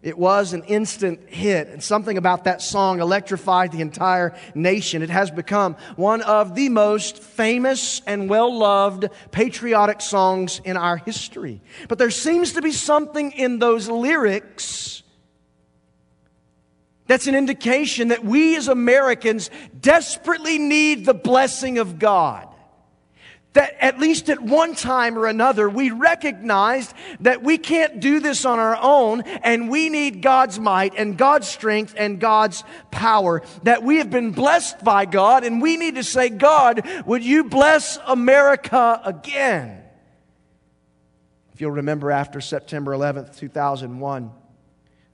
It 0.05 0.19
was 0.19 0.53
an 0.53 0.61
instant 0.65 1.31
hit, 1.31 1.67
and 1.67 1.83
something 1.83 2.19
about 2.19 2.43
that 2.43 2.61
song 2.61 2.99
electrified 2.99 3.71
the 3.71 3.81
entire 3.81 4.35
nation. 4.53 5.01
It 5.01 5.09
has 5.09 5.31
become 5.31 5.77
one 5.95 6.21
of 6.21 6.53
the 6.53 6.69
most 6.69 7.17
famous 7.17 8.03
and 8.05 8.29
well 8.29 8.55
loved 8.55 9.07
patriotic 9.31 10.01
songs 10.01 10.61
in 10.63 10.77
our 10.77 10.97
history. 10.97 11.59
But 11.89 11.97
there 11.97 12.11
seems 12.11 12.53
to 12.53 12.61
be 12.61 12.71
something 12.71 13.31
in 13.31 13.57
those 13.57 13.89
lyrics 13.89 15.01
that's 17.07 17.25
an 17.25 17.33
indication 17.33 18.09
that 18.09 18.23
we 18.23 18.55
as 18.57 18.67
Americans 18.67 19.49
desperately 19.79 20.59
need 20.59 21.07
the 21.07 21.15
blessing 21.15 21.79
of 21.79 21.97
God 21.97 22.47
that 23.55 23.75
at 23.79 23.99
least 23.99 24.29
at 24.29 24.39
one 24.39 24.75
time 24.75 25.17
or 25.17 25.25
another, 25.25 25.67
we 25.67 25.89
recognized 25.89 26.93
that 27.21 27.41
we 27.41 27.57
can't 27.57 27.99
do 27.99 28.19
this 28.19 28.45
on 28.45 28.59
our 28.59 28.77
own 28.79 29.21
and 29.21 29.69
we 29.69 29.89
need 29.89 30.21
God's 30.21 30.59
might 30.59 30.93
and 30.95 31.17
God's 31.17 31.47
strength 31.47 31.95
and 31.97 32.19
God's 32.19 32.63
power. 32.91 33.41
That 33.63 33.81
we 33.81 33.97
have 33.97 34.11
been 34.11 34.31
blessed 34.31 34.83
by 34.83 35.05
God 35.05 35.43
and 35.43 35.61
we 35.61 35.77
need 35.77 35.95
to 35.95 36.03
say, 36.03 36.29
God, 36.29 36.87
would 37.05 37.23
you 37.23 37.45
bless 37.45 37.97
America 38.05 39.01
again? 39.03 39.81
If 41.53 41.61
you'll 41.61 41.71
remember 41.71 42.11
after 42.11 42.41
September 42.41 42.91
11th, 42.91 43.37
2001, 43.37 44.31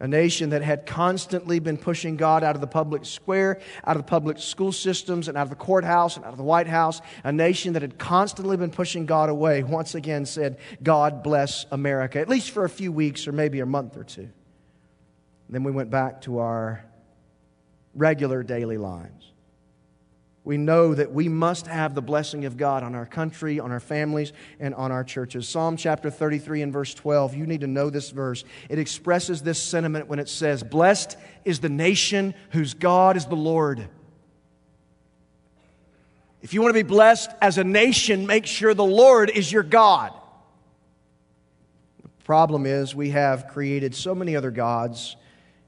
a 0.02 0.08
nation 0.08 0.50
that 0.50 0.64
had 0.64 0.88
constantly 0.88 1.60
been 1.60 1.78
pushing 1.78 2.18
God 2.18 2.44
out 2.44 2.56
of 2.56 2.62
the 2.62 2.68
public 2.68 3.06
square, 3.06 3.62
out 3.86 3.96
of 3.96 4.02
the 4.02 4.10
public 4.10 4.40
school 4.40 4.72
systems, 4.72 5.28
and 5.28 5.38
out 5.38 5.44
of 5.44 5.50
the 5.50 5.56
courthouse, 5.56 6.18
and 6.18 6.26
out 6.26 6.32
of 6.32 6.38
the 6.38 6.44
White 6.44 6.68
House. 6.68 7.02
A 7.24 7.32
nation 7.32 7.74
that 7.74 7.84
had 7.84 8.00
constantly 8.00 8.58
been 8.58 8.72
pushing 8.72 9.06
God 9.06 9.30
away 9.30 9.62
once 9.64 9.94
again 9.94 10.26
said, 10.26 10.58
God 10.82 11.22
bless 11.22 11.68
America, 11.72 12.20
at 12.20 12.28
least 12.28 12.50
for 12.50 12.66
a 12.66 12.70
few 12.70 12.92
weeks 12.92 13.28
or 13.28 13.32
maybe 13.32 13.60
a 13.60 13.66
month 13.66 13.96
or 13.96 14.04
two. 14.04 14.30
then 15.50 15.64
we 15.64 15.72
went 15.72 15.92
back 15.92 16.22
to 16.22 16.40
our 16.40 16.84
regular 17.94 18.42
daily 18.42 18.78
lives 18.78 19.31
we 20.44 20.58
know 20.58 20.96
that 20.96 21.12
we 21.12 21.30
must 21.30 21.68
have 21.68 21.94
the 21.94 22.02
blessing 22.02 22.46
of 22.46 22.58
God 22.58 22.82
on 22.82 22.96
our 22.96 23.06
country, 23.06 23.60
on 23.60 23.72
our 23.72 23.80
families, 23.80 24.34
and 24.60 24.74
on 24.74 24.92
our 24.92 25.04
churches. 25.04 25.48
Psalm 25.48 25.78
chapter 25.78 26.10
33 26.10 26.64
and 26.64 26.74
verse 26.74 26.96
12, 26.96 27.36
you 27.36 27.46
need 27.46 27.62
to 27.62 27.68
know 27.68 27.92
this 27.92 28.10
verse. 28.10 28.44
It 28.68 28.80
expresses 28.80 29.44
this 29.44 29.62
sentiment 29.62 30.08
when 30.08 30.18
it 30.18 30.28
says, 30.28 30.64
Blessed 30.64 31.16
is 31.46 31.60
the 31.60 31.70
nation 31.70 32.34
whose 32.52 32.74
God 32.74 33.18
is 33.18 33.28
the 33.28 33.36
Lord. 33.36 33.88
If 36.42 36.56
you 36.56 36.62
want 36.62 36.72
to 36.72 36.84
be 36.84 36.88
blessed 36.88 37.30
as 37.40 37.60
a 37.60 37.64
nation, 37.64 38.26
make 38.26 38.48
sure 38.48 38.74
the 38.74 38.84
Lord 38.84 39.30
is 39.30 39.52
your 39.52 39.62
God. 39.62 40.12
The 42.02 42.10
problem 42.24 42.66
is, 42.66 42.96
we 42.96 43.12
have 43.12 43.48
created 43.50 43.94
so 43.94 44.16
many 44.16 44.36
other 44.36 44.50
gods 44.50 45.18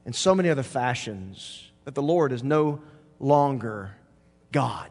and 0.04 0.16
so 0.16 0.34
many 0.34 0.50
other 0.50 0.64
fashions 0.64 1.70
that 1.84 1.94
the 1.94 2.02
Lord 2.02 2.32
is 2.32 2.42
no 2.42 2.80
longer 3.20 3.94
God 4.54 4.88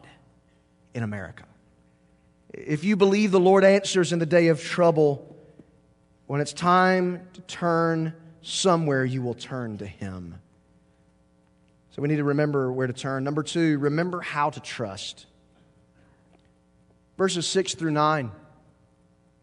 in 0.92 1.02
America. 1.02 1.44
If 2.52 2.84
you 2.84 2.96
believe 2.96 3.30
the 3.30 3.40
Lord 3.40 3.64
answers 3.64 4.12
in 4.12 4.18
the 4.18 4.26
day 4.26 4.48
of 4.48 4.62
trouble, 4.62 5.34
when 6.26 6.42
it's 6.42 6.52
time 6.52 7.26
to 7.32 7.40
turn 7.40 8.12
somewhere, 8.42 9.06
you 9.06 9.22
will 9.22 9.32
turn 9.32 9.78
to 9.78 9.86
Him. 9.86 10.34
So 11.92 12.02
we 12.02 12.08
need 12.08 12.16
to 12.16 12.24
remember 12.24 12.70
where 12.70 12.86
to 12.86 12.92
turn. 12.92 13.24
Number 13.24 13.42
two, 13.42 13.78
remember 13.78 14.20
how 14.20 14.50
to 14.50 14.60
trust. 14.60 15.24
Verses 17.16 17.46
6 17.46 17.74
through 17.74 17.92
9. 17.92 18.32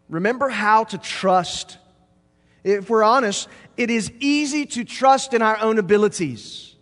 Remember 0.07 0.49
how 0.49 0.83
to 0.83 0.99
trust. 0.99 1.79
If 2.63 2.91
we're 2.91 3.03
honest, 3.03 3.47
it 3.75 3.89
is 3.89 4.11
easy 4.19 4.67
to 4.67 4.83
trust 4.83 5.33
in 5.33 5.41
our 5.41 5.57
own 5.57 5.79
abilities. 5.79 6.75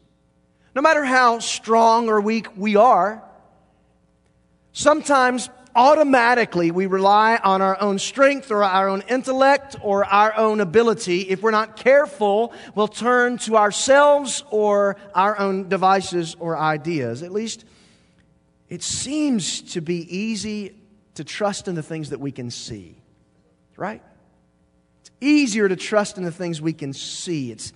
No 0.75 0.81
matter 0.81 1.05
how 1.05 1.39
strong 1.39 2.09
or 2.09 2.19
weak 2.19 2.57
we 2.57 2.75
are, 2.75 3.23
Sometimes 4.71 5.49
automatically 5.75 6.71
we 6.71 6.85
rely 6.85 7.39
on 7.43 7.61
our 7.61 7.79
own 7.79 7.99
strength 7.99 8.51
or 8.51 8.63
our 8.63 8.89
own 8.89 9.01
intellect 9.07 9.75
or 9.81 10.03
our 10.05 10.35
own 10.35 10.59
ability. 10.59 11.21
If 11.21 11.41
we're 11.41 11.51
not 11.51 11.75
careful, 11.75 12.53
we'll 12.75 12.87
turn 12.87 13.37
to 13.39 13.57
ourselves 13.57 14.43
or 14.49 14.97
our 15.13 15.39
own 15.39 15.69
devices 15.69 16.35
or 16.39 16.57
ideas. 16.57 17.23
At 17.23 17.31
least 17.31 17.65
it 18.67 18.83
seems 18.83 19.61
to 19.73 19.81
be 19.81 20.15
easy 20.15 20.75
to 21.15 21.23
trust 21.23 21.67
in 21.67 21.75
the 21.75 21.83
things 21.83 22.11
that 22.11 22.19
we 22.19 22.31
can 22.31 22.51
see, 22.51 22.95
right? 23.75 24.01
It's 25.01 25.11
easier 25.21 25.67
to 25.67 25.75
trust 25.75 26.17
in 26.17 26.23
the 26.23 26.31
things 26.31 26.61
we 26.61 26.73
can 26.73 26.93
see. 26.93 27.51
It's 27.51 27.73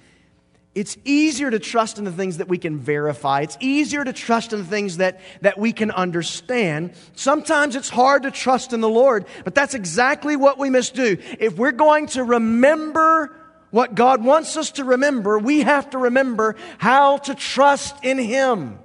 it's 0.75 0.97
easier 1.05 1.51
to 1.51 1.59
trust 1.59 1.99
in 1.99 2.03
the 2.03 2.11
things 2.11 2.37
that 2.37 2.47
we 2.47 2.57
can 2.57 2.79
verify. 2.79 3.41
It's 3.41 3.57
easier 3.59 4.03
to 4.03 4.11
trust 4.11 4.53
in 4.53 4.59
the 4.59 4.65
things 4.65 4.97
that, 4.97 5.19
that 5.41 5.59
we 5.59 5.71
can 5.71 5.91
understand. 5.91 6.93
Sometimes 7.15 7.75
it's 7.75 7.89
hard 7.89 8.23
to 8.23 8.31
trust 8.31 8.73
in 8.73 8.81
the 8.81 8.89
Lord, 8.89 9.25
but 9.43 9.53
that's 9.53 9.75
exactly 9.75 10.35
what 10.35 10.57
we 10.57 10.71
must 10.71 10.95
do. 10.95 11.17
If 11.39 11.57
we're 11.57 11.73
going 11.73 12.07
to 12.07 12.23
remember 12.23 13.35
what 13.69 13.93
God 13.93 14.23
wants 14.23 14.57
us 14.57 14.71
to 14.73 14.83
remember, 14.83 15.37
we 15.37 15.61
have 15.61 15.91
to 15.91 15.99
remember 15.99 16.55
how 16.79 17.17
to 17.17 17.35
trust 17.35 18.03
in 18.03 18.17
Him. 18.17 18.79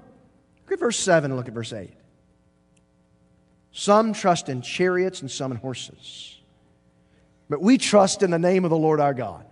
Look 0.65 0.73
at 0.73 0.81
verse 0.81 0.99
7 0.99 1.31
and 1.31 1.39
look 1.39 1.49
at 1.49 1.55
verse 1.55 1.73
8. 1.73 1.91
Some 3.73 4.13
trust 4.13 4.51
in 4.51 4.61
chariots 4.61 5.23
and 5.23 5.31
some 5.31 5.53
in 5.53 5.57
horses, 5.57 6.39
but 7.49 7.63
we 7.63 7.79
trust 7.79 8.23
in 8.23 8.31
the 8.31 8.39
name 8.39 8.65
of 8.65 8.71
the 8.71 8.77
Lord 8.77 9.01
our 9.01 9.15
God. 9.15 9.48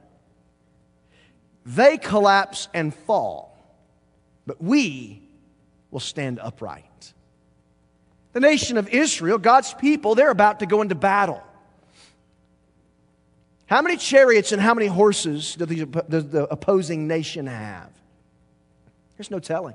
They 1.67 1.99
collapse 1.99 2.69
and 2.73 2.95
fall, 2.95 3.59
but 4.47 4.63
we 4.63 5.21
will 5.91 6.01
stand 6.01 6.39
upright. 6.41 7.13
The 8.33 8.41
nation 8.41 8.77
of 8.77 8.89
Israel, 8.89 9.37
God's 9.37 9.75
people, 9.75 10.15
they're 10.15 10.31
about 10.31 10.61
to 10.61 10.67
go 10.67 10.81
into 10.81 10.95
battle. 10.95 11.43
How 13.67 13.83
many 13.83 13.97
chariots 13.97 14.53
and 14.53 14.63
how 14.63 14.75
many 14.75 14.87
horses 14.87 15.57
does 15.57 15.69
the 15.69 16.47
opposing 16.49 17.09
nation 17.09 17.49
have? 17.49 17.91
There's 19.17 19.31
no 19.33 19.41
telling. 19.41 19.75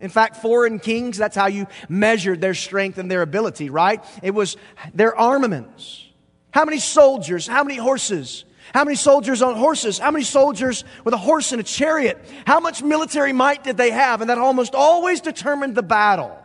In 0.00 0.10
fact, 0.10 0.38
foreign 0.38 0.80
kings, 0.80 1.18
that's 1.18 1.36
how 1.36 1.46
you 1.46 1.68
measured 1.88 2.40
their 2.40 2.54
strength 2.54 2.98
and 2.98 3.08
their 3.08 3.22
ability, 3.22 3.70
right? 3.70 4.04
It 4.24 4.32
was 4.32 4.56
their 4.92 5.16
armaments. 5.16 6.04
How 6.50 6.64
many 6.64 6.80
soldiers? 6.80 7.46
How 7.46 7.62
many 7.62 7.76
horses? 7.76 8.44
How 8.72 8.84
many 8.84 8.96
soldiers 8.96 9.42
on 9.42 9.56
horses? 9.56 9.98
How 9.98 10.10
many 10.10 10.24
soldiers 10.24 10.84
with 11.04 11.12
a 11.12 11.18
horse 11.18 11.52
and 11.52 11.60
a 11.60 11.64
chariot? 11.64 12.18
How 12.46 12.58
much 12.58 12.82
military 12.82 13.32
might 13.32 13.64
did 13.64 13.76
they 13.76 13.90
have? 13.90 14.20
And 14.20 14.30
that 14.30 14.38
almost 14.38 14.74
always 14.74 15.20
determined 15.20 15.74
the 15.74 15.82
battle. 15.82 16.36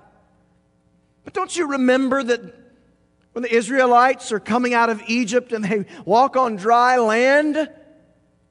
But 1.23 1.33
don't 1.33 1.55
you 1.55 1.71
remember 1.71 2.23
that 2.23 2.41
when 3.31 3.43
the 3.43 3.53
Israelites 3.53 4.31
are 4.31 4.39
coming 4.39 4.73
out 4.73 4.89
of 4.89 5.01
Egypt 5.07 5.53
and 5.53 5.63
they 5.63 5.85
walk 6.05 6.35
on 6.35 6.57
dry 6.57 6.97
land 6.97 7.69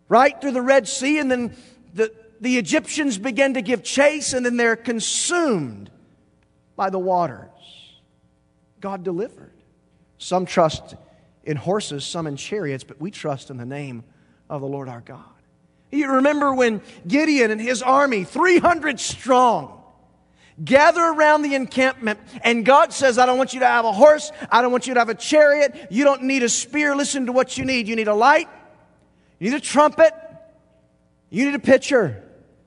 right 0.09 0.41
through 0.41 0.53
the 0.53 0.63
Red 0.63 0.89
Sea, 0.89 1.19
and 1.19 1.31
then 1.31 1.57
the, 1.93 2.13
the 2.41 2.57
Egyptians 2.59 3.19
begin 3.19 3.55
to 3.55 3.63
give 3.63 3.83
chase, 3.83 4.33
and 4.33 4.47
then 4.47 4.57
they're 4.57 4.77
consumed 4.77 5.91
by 6.77 6.89
the 6.89 6.99
waters. 6.99 7.51
God 8.81 9.03
delivered. 9.03 9.53
Some 10.19 10.47
trust 10.47 10.95
in 11.47 11.57
horses, 11.57 12.05
some 12.05 12.27
in 12.27 12.37
chariots, 12.37 12.85
but 12.85 13.01
we 13.01 13.11
trust 13.11 13.51
in 13.51 13.57
the 13.57 13.65
name 13.65 14.05
of 14.51 14.61
the 14.61 14.67
Lord 14.67 14.89
our 14.89 15.01
God. 15.01 15.25
You 15.91 16.15
remember 16.15 16.53
when 16.53 16.83
Gideon 17.07 17.51
and 17.53 17.61
his 17.61 17.81
army, 17.81 18.25
300 18.25 18.99
strong, 18.99 19.81
gather 20.63 21.01
around 21.01 21.43
the 21.43 21.55
encampment, 21.55 22.19
and 22.43 22.67
God 22.67 22.93
says, 22.93 23.19
I 23.19 23.27
don't 23.27 23.39
want 23.39 23.55
you 23.55 23.61
to 23.61 23.67
have 23.67 23.85
a 23.85 23.93
horse, 23.93 24.33
I 24.51 24.61
don't 24.61 24.73
want 24.73 24.89
you 24.89 24.95
to 24.95 25.01
have 25.01 25.09
a 25.09 25.15
chariot, 25.15 25.87
you 25.91 26.05
don't 26.05 26.25
need 26.25 26.43
a 26.43 26.49
spear. 26.49 26.97
Listen 26.97 27.27
to 27.27 27.33
what 27.33 27.57
you 27.57 27.65
need. 27.65 27.87
You 27.87 27.95
need 27.95 28.09
a 28.09 28.15
light, 28.15 28.49
you 29.39 29.51
need 29.51 29.57
a 29.57 29.61
trumpet, 29.61 30.13
you 31.31 31.45
need 31.47 31.55
a 31.55 31.61
pitcher. 31.61 32.23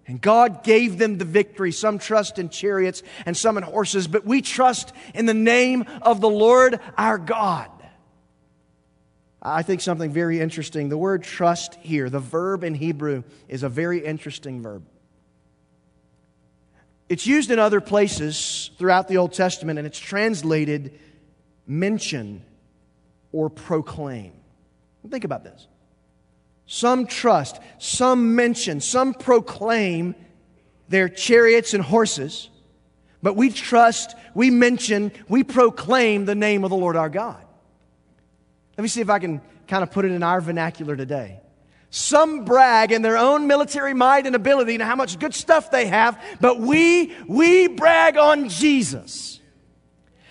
And 0.07 0.19
God 0.19 0.63
gave 0.63 0.97
them 0.97 1.19
the 1.19 1.25
victory. 1.25 1.71
Some 1.71 1.99
trust 1.99 2.39
in 2.39 2.49
chariots 2.49 3.03
and 3.27 3.37
some 3.37 3.57
in 3.57 3.63
horses, 3.63 4.07
but 4.07 4.25
we 4.25 4.41
trust 4.41 4.91
in 5.13 5.27
the 5.27 5.35
name 5.35 5.85
of 6.01 6.19
the 6.19 6.29
Lord 6.29 6.79
our 6.97 7.19
God. 7.19 7.69
I 9.41 9.63
think 9.63 9.81
something 9.81 10.11
very 10.11 10.39
interesting. 10.39 10.89
The 10.89 10.97
word 10.97 11.23
trust 11.23 11.75
here, 11.75 12.09
the 12.09 12.19
verb 12.19 12.63
in 12.63 12.73
Hebrew, 12.75 13.23
is 13.47 13.63
a 13.63 13.69
very 13.69 14.03
interesting 14.05 14.61
verb. 14.61 14.83
It's 17.07 17.25
used 17.25 17.49
in 17.49 17.57
other 17.57 17.81
places 17.81 18.69
throughout 18.77 19.07
the 19.07 19.17
Old 19.17 19.33
Testament, 19.33 19.79
and 19.79 19.87
it's 19.87 19.97
translated 19.97 20.99
mention 21.65 22.43
or 23.31 23.49
proclaim. 23.49 24.33
Think 25.09 25.23
about 25.23 25.43
this. 25.43 25.67
Some 26.67 27.07
trust, 27.07 27.59
some 27.79 28.35
mention, 28.35 28.79
some 28.81 29.13
proclaim 29.13 30.13
their 30.87 31.09
chariots 31.09 31.73
and 31.73 31.83
horses, 31.83 32.49
but 33.23 33.35
we 33.35 33.49
trust, 33.49 34.15
we 34.35 34.51
mention, 34.51 35.11
we 35.27 35.43
proclaim 35.43 36.25
the 36.25 36.35
name 36.35 36.63
of 36.63 36.69
the 36.69 36.75
Lord 36.75 36.95
our 36.95 37.09
God. 37.09 37.43
Let 38.79 38.83
me 38.83 38.87
see 38.87 39.01
if 39.01 39.09
I 39.09 39.19
can 39.19 39.41
kind 39.67 39.83
of 39.83 39.91
put 39.91 40.05
it 40.05 40.13
in 40.13 40.23
our 40.23 40.39
vernacular 40.39 40.95
today. 40.95 41.41
Some 41.89 42.45
brag 42.45 42.93
in 42.93 43.01
their 43.01 43.17
own 43.17 43.45
military 43.45 43.93
might 43.93 44.25
and 44.25 44.37
ability 44.37 44.75
and 44.75 44.81
how 44.81 44.95
much 44.95 45.19
good 45.19 45.35
stuff 45.35 45.69
they 45.69 45.87
have, 45.87 46.17
but 46.39 46.61
we, 46.61 47.13
we 47.27 47.67
brag 47.67 48.15
on 48.15 48.47
Jesus. 48.47 49.41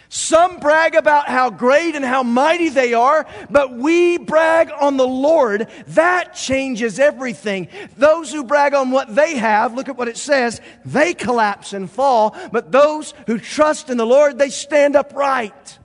Some 0.08 0.60
brag 0.60 0.94
about 0.94 1.28
how 1.28 1.50
great 1.50 1.94
and 1.94 2.02
how 2.02 2.22
mighty 2.22 2.70
they 2.70 2.94
are, 2.94 3.26
but 3.50 3.74
we 3.74 4.16
brag 4.16 4.70
on 4.80 4.96
the 4.96 5.06
Lord. 5.06 5.68
That 5.88 6.32
changes 6.32 6.98
everything. 6.98 7.68
Those 7.98 8.32
who 8.32 8.44
brag 8.44 8.72
on 8.72 8.90
what 8.90 9.14
they 9.14 9.36
have, 9.36 9.74
look 9.74 9.90
at 9.90 9.98
what 9.98 10.08
it 10.08 10.16
says, 10.16 10.62
they 10.86 11.12
collapse 11.12 11.74
and 11.74 11.90
fall, 11.90 12.34
but 12.50 12.72
those 12.72 13.12
who 13.26 13.38
trust 13.38 13.90
in 13.90 13.98
the 13.98 14.06
Lord, 14.06 14.38
they 14.38 14.48
stand 14.48 14.96
upright. 14.96 15.78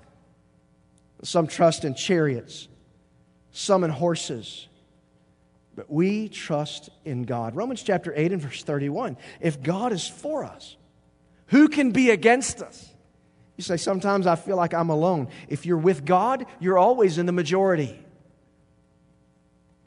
Some 1.23 1.47
trust 1.47 1.85
in 1.85 1.95
chariots, 1.95 2.67
some 3.51 3.83
in 3.83 3.89
horses. 3.89 4.67
But 5.75 5.91
we 5.91 6.29
trust 6.29 6.89
in 7.03 7.23
God. 7.23 7.55
Romans 7.55 7.81
chapter 7.81 8.13
8 8.15 8.33
and 8.33 8.41
verse 8.41 8.61
31. 8.61 9.17
If 9.41 9.63
God 9.63 9.91
is 9.91 10.07
for 10.07 10.43
us, 10.43 10.75
who 11.47 11.67
can 11.67 11.91
be 11.91 12.11
against 12.11 12.61
us? 12.61 12.89
You 13.57 13.63
say, 13.63 13.77
sometimes 13.77 14.27
I 14.27 14.35
feel 14.35 14.57
like 14.57 14.73
I'm 14.73 14.89
alone. 14.89 15.29
If 15.47 15.65
you're 15.65 15.77
with 15.77 16.05
God, 16.05 16.45
you're 16.59 16.77
always 16.77 17.17
in 17.17 17.25
the 17.25 17.31
majority. 17.31 17.99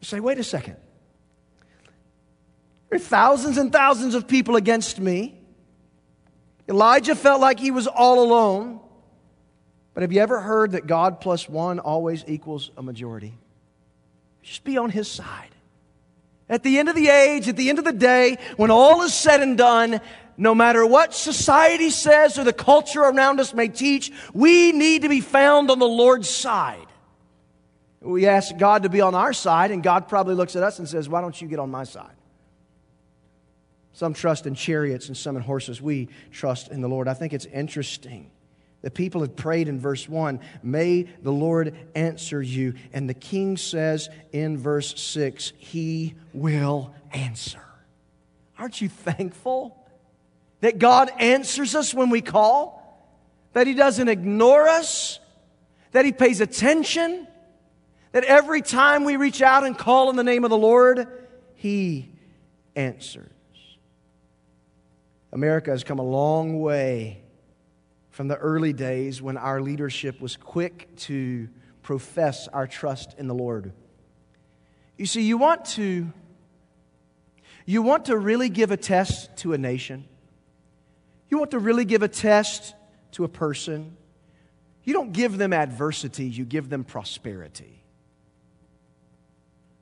You 0.01 0.05
say, 0.05 0.21
wait 0.21 0.39
a 0.39 0.45
second. 0.45 0.77
There 2.89 2.97
are 2.97 3.01
thousands 3.01 3.59
and 3.59 3.73
thousands 3.73 4.15
of 4.15 4.29
people 4.29 4.57
against 4.57 5.01
me. 5.01 5.41
Elijah 6.69 7.15
felt 7.15 7.41
like 7.41 7.59
he 7.59 7.71
was 7.71 7.87
all 7.87 8.23
alone. 8.23 8.81
But 9.97 10.03
have 10.03 10.13
you 10.13 10.21
ever 10.21 10.43
heard 10.43 10.73
that 10.73 10.87
God 10.87 11.23
plus 11.23 11.49
one 11.49 11.79
always 11.79 12.23
equals 12.29 12.71
a 12.77 12.83
majority? 12.83 13.33
Just 14.43 14.63
be 14.63 14.77
on 14.77 14.91
his 14.91 15.11
side. 15.11 15.49
At 16.51 16.63
the 16.63 16.79
end 16.79 16.91
of 16.91 16.95
the 16.95 17.09
age, 17.09 17.49
at 17.49 17.57
the 17.57 17.71
end 17.71 17.79
of 17.79 17.87
the 17.87 17.95
day, 17.95 18.37
when 18.59 18.71
all 18.71 19.01
is 19.01 19.15
said 19.15 19.41
and 19.41 19.57
done, 19.57 20.03
no 20.37 20.55
matter 20.55 20.85
what 20.85 21.15
society 21.15 21.89
says 21.89 22.39
or 22.39 22.45
the 22.45 22.53
culture 22.53 23.01
around 23.01 23.41
us 23.41 23.55
may 23.55 23.69
teach, 23.69 24.13
we 24.35 24.71
need 24.71 25.01
to 25.01 25.09
be 25.09 25.23
found 25.23 25.71
on 25.71 25.79
the 25.79 25.89
Lord's 25.89 26.29
side. 26.29 26.89
We 28.03 28.27
ask 28.27 28.55
God 28.59 28.83
to 28.83 28.91
be 28.91 29.01
on 29.01 29.15
our 29.15 29.33
side, 29.33 29.71
and 29.71 29.83
God 29.83 30.09
probably 30.09 30.35
looks 30.35 30.57
at 30.57 30.63
us 30.63 30.79
and 30.79 30.87
says, 30.87 31.09
Why 31.09 31.23
don't 31.23 31.41
you 31.41 31.49
get 31.49 31.59
on 31.59 31.71
my 31.71 31.85
side? 31.85 32.17
Some 33.95 34.13
trust 34.13 34.47
in 34.47 34.57
chariots 34.57 35.09
and 35.09 35.17
some 35.17 35.37
in 35.37 35.43
horses. 35.43 35.81
We 35.81 36.11
trust 36.33 36.71
in 36.71 36.83
the 36.83 36.89
Lord. 36.89 37.09
I 37.09 37.15
think 37.15 37.33
it's 37.33 37.47
interesting 37.47 38.31
the 38.87 38.91
people 38.93 39.23
had 39.23 39.35
prayed 39.35 39.67
in 39.67 39.81
verse 39.81 40.09
1, 40.09 40.39
May 40.63 41.09
the 41.21 41.33
Lord 41.33 41.75
answer 41.97 42.41
you. 42.41 42.75
And 42.93 43.11
the 43.11 43.15
king 43.15 43.57
says 43.57 44.09
in 44.31 44.57
verse 44.57 45.01
6, 45.01 45.55
He 45.59 46.15
will 46.33 46.95
answer. 47.13 47.65
Aren't 48.57 48.81
you 48.81 48.89
thankful 48.89 49.77
that 50.61 50.79
God 50.79 51.11
answers 51.19 51.75
us 51.75 51.93
when 51.93 52.11
we 52.11 52.21
call? 52.21 53.11
That 53.55 53.67
He 53.67 53.75
doesn't 53.75 54.07
ignore 54.07 54.69
us? 54.69 55.19
That 55.91 56.05
He 56.05 56.13
pays 56.13 56.41
attention? 56.41 57.27
That 58.13 58.23
every 58.23 58.63
time 58.63 59.03
we 59.03 59.17
reach 59.17 59.43
out 59.43 59.65
and 59.65 59.77
call 59.77 60.11
in 60.11 60.15
the 60.15 60.23
name 60.23 60.45
of 60.45 60.51
the 60.51 60.57
Lord, 60.57 61.09
He 61.57 62.09
answers. 62.77 63.33
America 65.33 65.73
has 65.73 65.83
come 65.83 65.99
a 65.99 66.05
long 66.05 66.61
way 66.61 67.25
from 68.17 68.29
the 68.29 68.37
early 68.37 68.73
days 68.73 69.21
when 69.21 69.37
our 69.37 69.61
leadership 69.61 70.23
was 70.23 70.39
quick 70.39 70.89
to 70.97 71.51
profess 71.83 72.49
our 72.49 72.67
trust 72.67 73.15
in 73.19 73.27
the 73.27 73.35
Lord. 73.35 73.75
You 74.97 75.05
see, 75.05 75.21
you 75.21 75.37
want 75.37 75.67
to 75.77 76.11
you 77.67 77.83
want 77.83 78.07
to 78.07 78.17
really 78.17 78.49
give 78.49 78.71
a 78.71 78.77
test 78.79 79.37
to 79.41 79.53
a 79.53 79.59
nation. 79.59 80.07
You 81.29 81.37
want 81.37 81.51
to 81.51 81.59
really 81.59 81.85
give 81.85 82.03
a 82.03 82.09
test 82.09 82.75
to 83.13 83.25
a 83.25 83.29
person. 83.29 83.99
You 84.83 84.95
don't 84.95 85.13
give 85.13 85.37
them 85.37 85.53
adversity, 85.53 86.25
you 86.25 86.47
give 86.47 86.71
them 86.71 86.85
prosperity. 86.85 87.83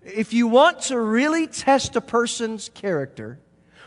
If 0.02 0.32
you 0.32 0.48
want 0.48 0.80
to 0.88 0.98
really 0.98 1.46
test 1.46 1.94
a 1.94 2.00
person's 2.00 2.68
character 2.68 3.38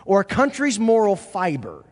or 0.06 0.22
a 0.22 0.26
country's 0.26 0.80
moral 0.80 1.18
fiber, 1.18 1.84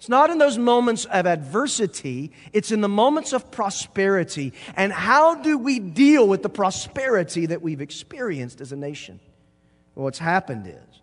it's 0.00 0.08
not 0.08 0.30
in 0.30 0.38
those 0.38 0.56
moments 0.56 1.04
of 1.04 1.26
adversity, 1.26 2.32
it's 2.54 2.72
in 2.72 2.80
the 2.80 2.88
moments 2.88 3.34
of 3.34 3.50
prosperity. 3.50 4.54
And 4.74 4.94
how 4.94 5.34
do 5.34 5.58
we 5.58 5.78
deal 5.78 6.26
with 6.26 6.42
the 6.42 6.48
prosperity 6.48 7.44
that 7.44 7.60
we've 7.60 7.82
experienced 7.82 8.62
as 8.62 8.72
a 8.72 8.76
nation? 8.76 9.20
Well, 9.94 10.04
what's 10.04 10.18
happened 10.18 10.66
is, 10.66 11.02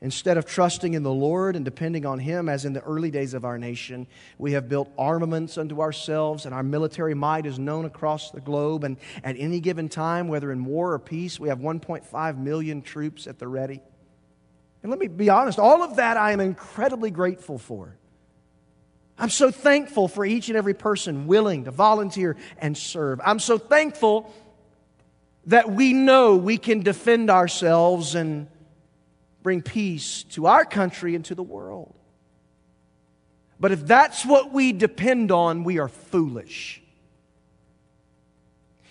instead 0.00 0.36
of 0.36 0.46
trusting 0.46 0.94
in 0.94 1.02
the 1.02 1.10
Lord 1.10 1.56
and 1.56 1.64
depending 1.64 2.06
on 2.06 2.20
Him, 2.20 2.48
as 2.48 2.64
in 2.64 2.74
the 2.74 2.80
early 2.82 3.10
days 3.10 3.34
of 3.34 3.44
our 3.44 3.58
nation, 3.58 4.06
we 4.38 4.52
have 4.52 4.68
built 4.68 4.88
armaments 4.96 5.58
unto 5.58 5.80
ourselves, 5.80 6.46
and 6.46 6.54
our 6.54 6.62
military 6.62 7.14
might 7.14 7.44
is 7.44 7.58
known 7.58 7.86
across 7.86 8.30
the 8.30 8.40
globe. 8.40 8.84
And 8.84 8.98
at 9.24 9.34
any 9.36 9.58
given 9.58 9.88
time, 9.88 10.28
whether 10.28 10.52
in 10.52 10.64
war 10.64 10.92
or 10.92 11.00
peace, 11.00 11.40
we 11.40 11.48
have 11.48 11.58
1.5 11.58 12.38
million 12.38 12.82
troops 12.82 13.26
at 13.26 13.40
the 13.40 13.48
ready. 13.48 13.82
And 14.84 14.90
let 14.90 15.00
me 15.00 15.08
be 15.08 15.28
honest, 15.28 15.58
all 15.58 15.82
of 15.82 15.96
that 15.96 16.16
I 16.16 16.30
am 16.30 16.38
incredibly 16.38 17.10
grateful 17.10 17.58
for. 17.58 17.96
I'm 19.18 19.30
so 19.30 19.50
thankful 19.50 20.08
for 20.08 20.24
each 20.24 20.48
and 20.48 20.56
every 20.56 20.74
person 20.74 21.26
willing 21.26 21.64
to 21.64 21.70
volunteer 21.70 22.36
and 22.58 22.76
serve. 22.76 23.20
I'm 23.24 23.38
so 23.38 23.58
thankful 23.58 24.32
that 25.46 25.70
we 25.70 25.92
know 25.92 26.36
we 26.36 26.58
can 26.58 26.80
defend 26.80 27.30
ourselves 27.30 28.14
and 28.14 28.48
bring 29.42 29.62
peace 29.62 30.22
to 30.30 30.46
our 30.46 30.64
country 30.64 31.14
and 31.14 31.24
to 31.26 31.34
the 31.34 31.42
world. 31.42 31.94
But 33.58 33.72
if 33.72 33.86
that's 33.86 34.24
what 34.24 34.52
we 34.52 34.72
depend 34.72 35.30
on, 35.30 35.62
we 35.64 35.78
are 35.78 35.88
foolish. 35.88 36.82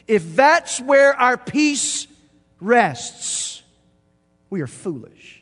If 0.08 0.36
that's 0.36 0.80
where 0.80 1.14
our 1.14 1.38
peace 1.38 2.08
rests, 2.60 3.64
we 4.50 4.62
are 4.62 4.68
foolish. 4.68 5.41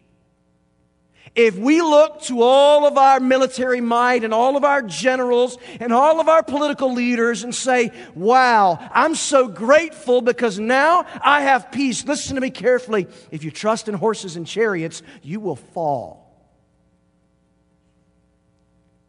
If 1.36 1.58
we 1.58 1.82
look 1.82 2.22
to 2.24 2.42
all 2.42 2.88
of 2.88 2.98
our 2.98 3.20
military 3.20 3.82
might 3.82 4.24
and 4.24 4.34
all 4.34 4.58
of 4.58 4.64
our 4.64 4.82
generals 4.82 5.58
and 5.80 5.94
all 5.94 6.20
of 6.20 6.28
our 6.28 6.44
political 6.44 6.94
leaders 6.94 7.44
and 7.44 7.54
say, 7.54 7.92
wow, 8.16 8.80
I'm 8.94 9.16
so 9.16 9.48
grateful 9.48 10.22
because 10.22 10.60
now 10.60 11.06
I 11.24 11.42
have 11.42 11.72
peace. 11.72 12.06
Listen 12.06 12.36
to 12.36 12.42
me 12.42 12.50
carefully. 12.50 13.08
If 13.32 13.44
you 13.44 13.52
trust 13.52 13.88
in 13.88 13.96
horses 13.96 14.36
and 14.36 14.46
chariots, 14.46 15.02
you 15.22 15.40
will 15.40 15.56
fall. 15.56 16.26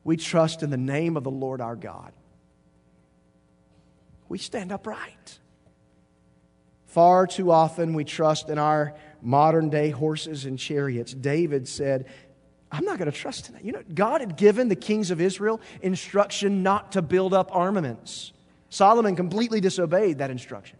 We 0.04 0.16
trust 0.16 0.62
in 0.62 0.70
the 0.70 0.76
name 0.76 1.16
of 1.16 1.24
the 1.24 1.30
Lord 1.30 1.60
our 1.60 1.76
God. 1.76 2.12
We 4.28 4.38
stand 4.38 4.72
upright. 4.72 5.38
Far 6.86 7.26
too 7.26 7.50
often 7.50 7.94
we 7.94 8.04
trust 8.04 8.48
in 8.48 8.58
our 8.58 8.94
modern 9.22 9.70
day 9.70 9.90
horses 9.90 10.44
and 10.44 10.58
chariots. 10.58 11.12
David 11.12 11.68
said, 11.68 12.06
I'm 12.72 12.84
not 12.84 12.98
going 12.98 13.10
to 13.10 13.16
trust 13.16 13.48
in 13.48 13.54
that. 13.54 13.64
You 13.64 13.72
know, 13.72 13.82
God 13.94 14.20
had 14.20 14.36
given 14.36 14.68
the 14.68 14.76
kings 14.76 15.10
of 15.10 15.20
Israel 15.20 15.60
instruction 15.82 16.62
not 16.62 16.92
to 16.92 17.02
build 17.02 17.34
up 17.34 17.54
armaments. 17.54 18.32
Solomon 18.68 19.16
completely 19.16 19.60
disobeyed 19.60 20.18
that 20.18 20.30
instruction. 20.30 20.78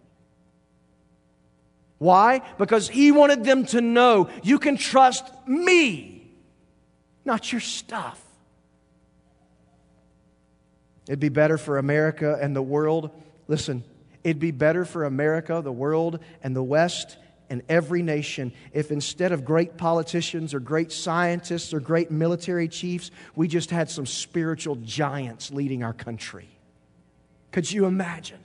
Why? 1.97 2.41
Because 2.57 2.89
he 2.89 3.11
wanted 3.11 3.43
them 3.43 3.65
to 3.67 3.81
know 3.81 4.29
you 4.41 4.57
can 4.57 4.77
trust 4.77 5.25
me, 5.45 6.31
not 7.25 7.51
your 7.51 7.61
stuff. 7.61 8.19
It'd 11.07 11.19
be 11.19 11.29
better 11.29 11.57
for 11.57 11.77
America 11.77 12.39
and 12.41 12.55
the 12.55 12.61
world. 12.61 13.11
Listen, 13.47 13.83
it'd 14.23 14.39
be 14.39 14.51
better 14.51 14.85
for 14.85 15.03
America, 15.03 15.61
the 15.63 15.71
world, 15.71 16.19
and 16.41 16.55
the 16.55 16.63
West 16.63 17.17
and 17.51 17.61
every 17.67 18.01
nation 18.01 18.53
if 18.71 18.91
instead 18.91 19.33
of 19.33 19.43
great 19.43 19.75
politicians 19.75 20.53
or 20.53 20.61
great 20.61 20.89
scientists 20.89 21.73
or 21.73 21.81
great 21.81 22.09
military 22.09 22.69
chiefs, 22.69 23.11
we 23.35 23.45
just 23.45 23.71
had 23.71 23.89
some 23.89 24.05
spiritual 24.05 24.77
giants 24.77 25.51
leading 25.51 25.83
our 25.83 25.91
country. 25.91 26.47
Could 27.51 27.69
you 27.69 27.85
imagine? 27.85 28.39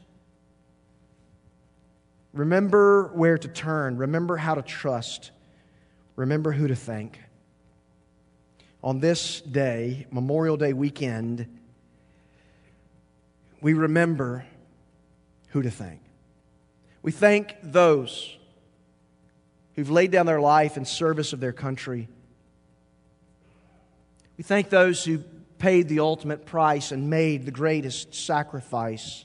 Remember 2.32 3.12
where 3.14 3.38
to 3.38 3.46
turn, 3.46 3.96
remember 3.96 4.36
how 4.36 4.56
to 4.56 4.62
trust, 4.62 5.30
remember 6.16 6.50
who 6.50 6.66
to 6.66 6.74
thank. 6.74 7.20
On 8.82 8.98
this 8.98 9.40
day, 9.40 10.08
Memorial 10.10 10.56
Day 10.56 10.72
weekend, 10.72 11.46
we 13.60 13.72
remember 13.72 14.44
who 15.50 15.62
to 15.62 15.70
thank. 15.70 16.00
We 17.02 17.12
thank 17.12 17.54
those 17.62 18.35
who've 19.76 19.90
laid 19.90 20.10
down 20.10 20.26
their 20.26 20.40
life 20.40 20.76
in 20.76 20.84
service 20.84 21.32
of 21.32 21.40
their 21.40 21.52
country. 21.52 22.08
We 24.36 24.42
thank 24.42 24.70
those 24.70 25.04
who 25.04 25.18
paid 25.58 25.88
the 25.88 26.00
ultimate 26.00 26.44
price 26.46 26.92
and 26.92 27.08
made 27.08 27.44
the 27.44 27.50
greatest 27.50 28.14
sacrifice. 28.14 29.24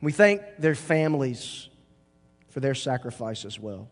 We 0.00 0.12
thank 0.12 0.42
their 0.58 0.74
families 0.74 1.68
for 2.48 2.60
their 2.60 2.74
sacrifice 2.74 3.44
as 3.44 3.58
well. 3.58 3.88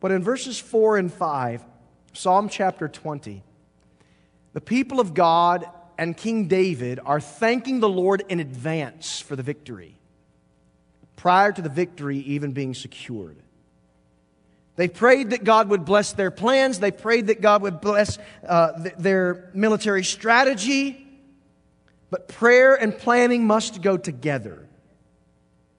But 0.00 0.10
in 0.10 0.22
verses 0.22 0.58
4 0.58 0.98
and 0.98 1.12
5, 1.12 1.64
Psalm 2.12 2.48
chapter 2.48 2.88
20, 2.88 3.42
the 4.52 4.60
people 4.60 5.00
of 5.00 5.14
God 5.14 5.66
and 5.98 6.16
King 6.16 6.48
David 6.48 7.00
are 7.04 7.20
thanking 7.20 7.80
the 7.80 7.88
Lord 7.88 8.22
in 8.28 8.40
advance 8.40 9.20
for 9.20 9.36
the 9.36 9.42
victory 9.42 9.95
prior 11.16 11.50
to 11.52 11.62
the 11.62 11.68
victory 11.68 12.18
even 12.18 12.52
being 12.52 12.74
secured. 12.74 13.36
They 14.76 14.88
prayed 14.88 15.30
that 15.30 15.42
God 15.42 15.70
would 15.70 15.84
bless 15.86 16.12
their 16.12 16.30
plans. 16.30 16.78
They 16.78 16.90
prayed 16.90 17.28
that 17.28 17.40
God 17.40 17.62
would 17.62 17.80
bless 17.80 18.18
uh, 18.46 18.82
th- 18.82 18.94
their 18.98 19.50
military 19.54 20.04
strategy. 20.04 21.02
But 22.10 22.28
prayer 22.28 22.74
and 22.74 22.96
planning 22.96 23.46
must 23.46 23.80
go 23.80 23.96
together. 23.96 24.68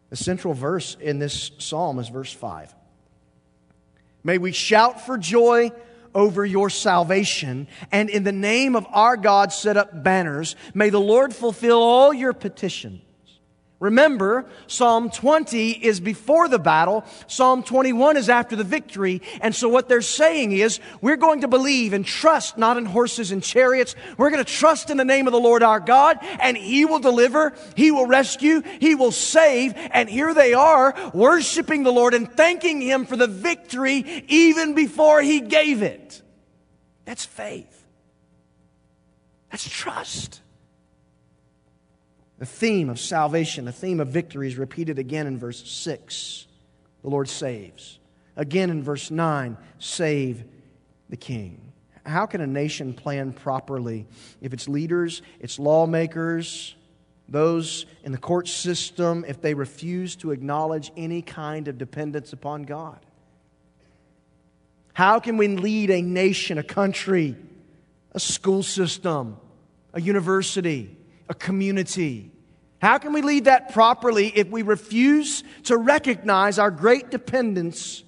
The 0.10 0.16
central 0.16 0.54
verse 0.54 0.98
in 1.00 1.20
this 1.20 1.52
psalm 1.60 2.00
is 2.00 2.10
verse 2.10 2.34
5. 2.34 2.74
May 4.24 4.40
we 4.40 4.52
shout 4.52 5.06
for 5.06 5.18
joy 5.18 5.72
over 6.16 6.44
your 6.44 6.70
salvation, 6.70 7.68
and 7.92 8.10
in 8.10 8.24
the 8.24 8.32
name 8.32 8.76
of 8.76 8.88
our 8.90 9.16
God 9.16 9.54
set 9.54 9.78
up 9.78 10.04
banners. 10.04 10.56
May 10.74 10.90
the 10.90 11.00
Lord 11.00 11.36
fulfill 11.36 11.78
all 11.78 12.12
your 12.14 12.34
petitions. 12.34 13.02
Remember, 13.80 14.48
Psalm 14.66 15.12
20 15.12 15.70
is 15.72 16.00
before 16.00 16.48
the 16.48 16.58
battle. 16.58 17.06
Psalm 17.28 17.62
21 17.62 18.18
is 18.18 18.28
after 18.28 18.56
the 18.56 18.64
victory. 18.64 19.22
And 19.40 19.54
so 19.54 19.70
what 19.70 19.88
they're 19.88 20.02
saying 20.02 20.52
is, 20.52 20.80
we're 21.00 21.16
going 21.16 21.42
to 21.42 21.48
believe 21.48 21.94
and 21.94 22.04
trust 22.04 22.58
not 22.58 22.78
in 22.78 22.86
horses 22.86 23.32
and 23.32 23.44
chariots. 23.44 23.96
We're 24.18 24.32
going 24.32 24.44
to 24.44 24.52
trust 24.52 24.90
in 24.90 24.98
the 24.98 25.06
name 25.06 25.28
of 25.28 25.34
the 25.34 25.40
Lord 25.40 25.62
our 25.62 25.80
God, 25.80 26.18
and 26.22 26.58
He 26.58 26.86
will 26.86 26.98
deliver, 26.98 27.54
He 27.76 27.92
will 27.92 28.08
rescue, 28.08 28.64
He 28.80 28.96
will 28.96 29.12
save. 29.12 29.74
And 29.76 30.10
here 30.10 30.34
they 30.34 30.56
are, 30.56 30.96
worshiping 31.14 31.84
the 31.84 31.94
Lord 31.94 32.16
and 32.16 32.32
thanking 32.32 32.82
Him 32.82 33.06
for 33.06 33.16
the 33.16 33.28
victory 33.28 34.26
even 34.28 34.74
before 34.74 35.22
He 35.22 35.40
gave 35.40 35.84
it. 35.84 36.24
That's 37.06 37.26
faith. 37.26 37.86
That's 39.52 39.70
trust. 39.70 40.42
The 42.40 42.46
theme 42.46 42.90
of 42.90 43.00
salvation, 43.00 43.66
the 43.66 43.72
theme 43.72 44.00
of 44.00 44.10
victory 44.10 44.48
is 44.48 44.58
repeated 44.58 45.00
again 45.00 45.28
in 45.28 45.40
verse 45.40 45.68
6. 45.70 46.46
The 47.02 47.10
Lord 47.10 47.30
saves. 47.30 48.00
Again 48.36 48.70
in 48.70 48.84
verse 48.84 49.10
9, 49.10 49.58
save 49.80 50.44
the 51.10 51.18
king. 51.18 51.74
How 52.06 52.26
can 52.26 52.42
a 52.42 52.48
nation 52.48 52.94
plan 52.94 53.34
properly 53.34 54.08
if 54.40 54.54
its 54.54 54.70
leaders, 54.70 55.22
its 55.40 55.60
lawmakers, 55.60 56.76
those 57.28 57.86
in 58.04 58.12
the 58.12 58.18
court 58.18 58.48
system, 58.48 59.26
if 59.28 59.42
they 59.42 59.54
refuse 59.54 60.16
to 60.18 60.32
acknowledge 60.32 60.92
any 60.96 61.22
kind 61.22 61.68
of 61.68 61.78
dependence 61.78 62.34
upon 62.34 62.64
God? 62.64 63.00
How 64.94 65.20
can 65.20 65.38
we 65.38 65.48
lead 65.48 65.90
a 65.90 66.02
nation, 66.02 66.58
a 66.58 66.64
country, 66.64 67.36
a 68.14 68.20
school 68.20 68.64
system, 68.64 69.38
a 69.94 70.02
university, 70.02 70.96
a 71.30 71.34
community. 71.34 72.32
How 72.80 72.98
can 72.98 73.14
we 73.14 73.22
lead 73.22 73.46
that 73.46 73.74
properly 73.74 74.28
if 74.28 74.50
we 74.50 74.62
refuse 74.62 75.44
to 75.64 75.78
recognize 75.78 76.60
our 76.60 76.72
great 76.72 77.10
dependence 77.10 78.04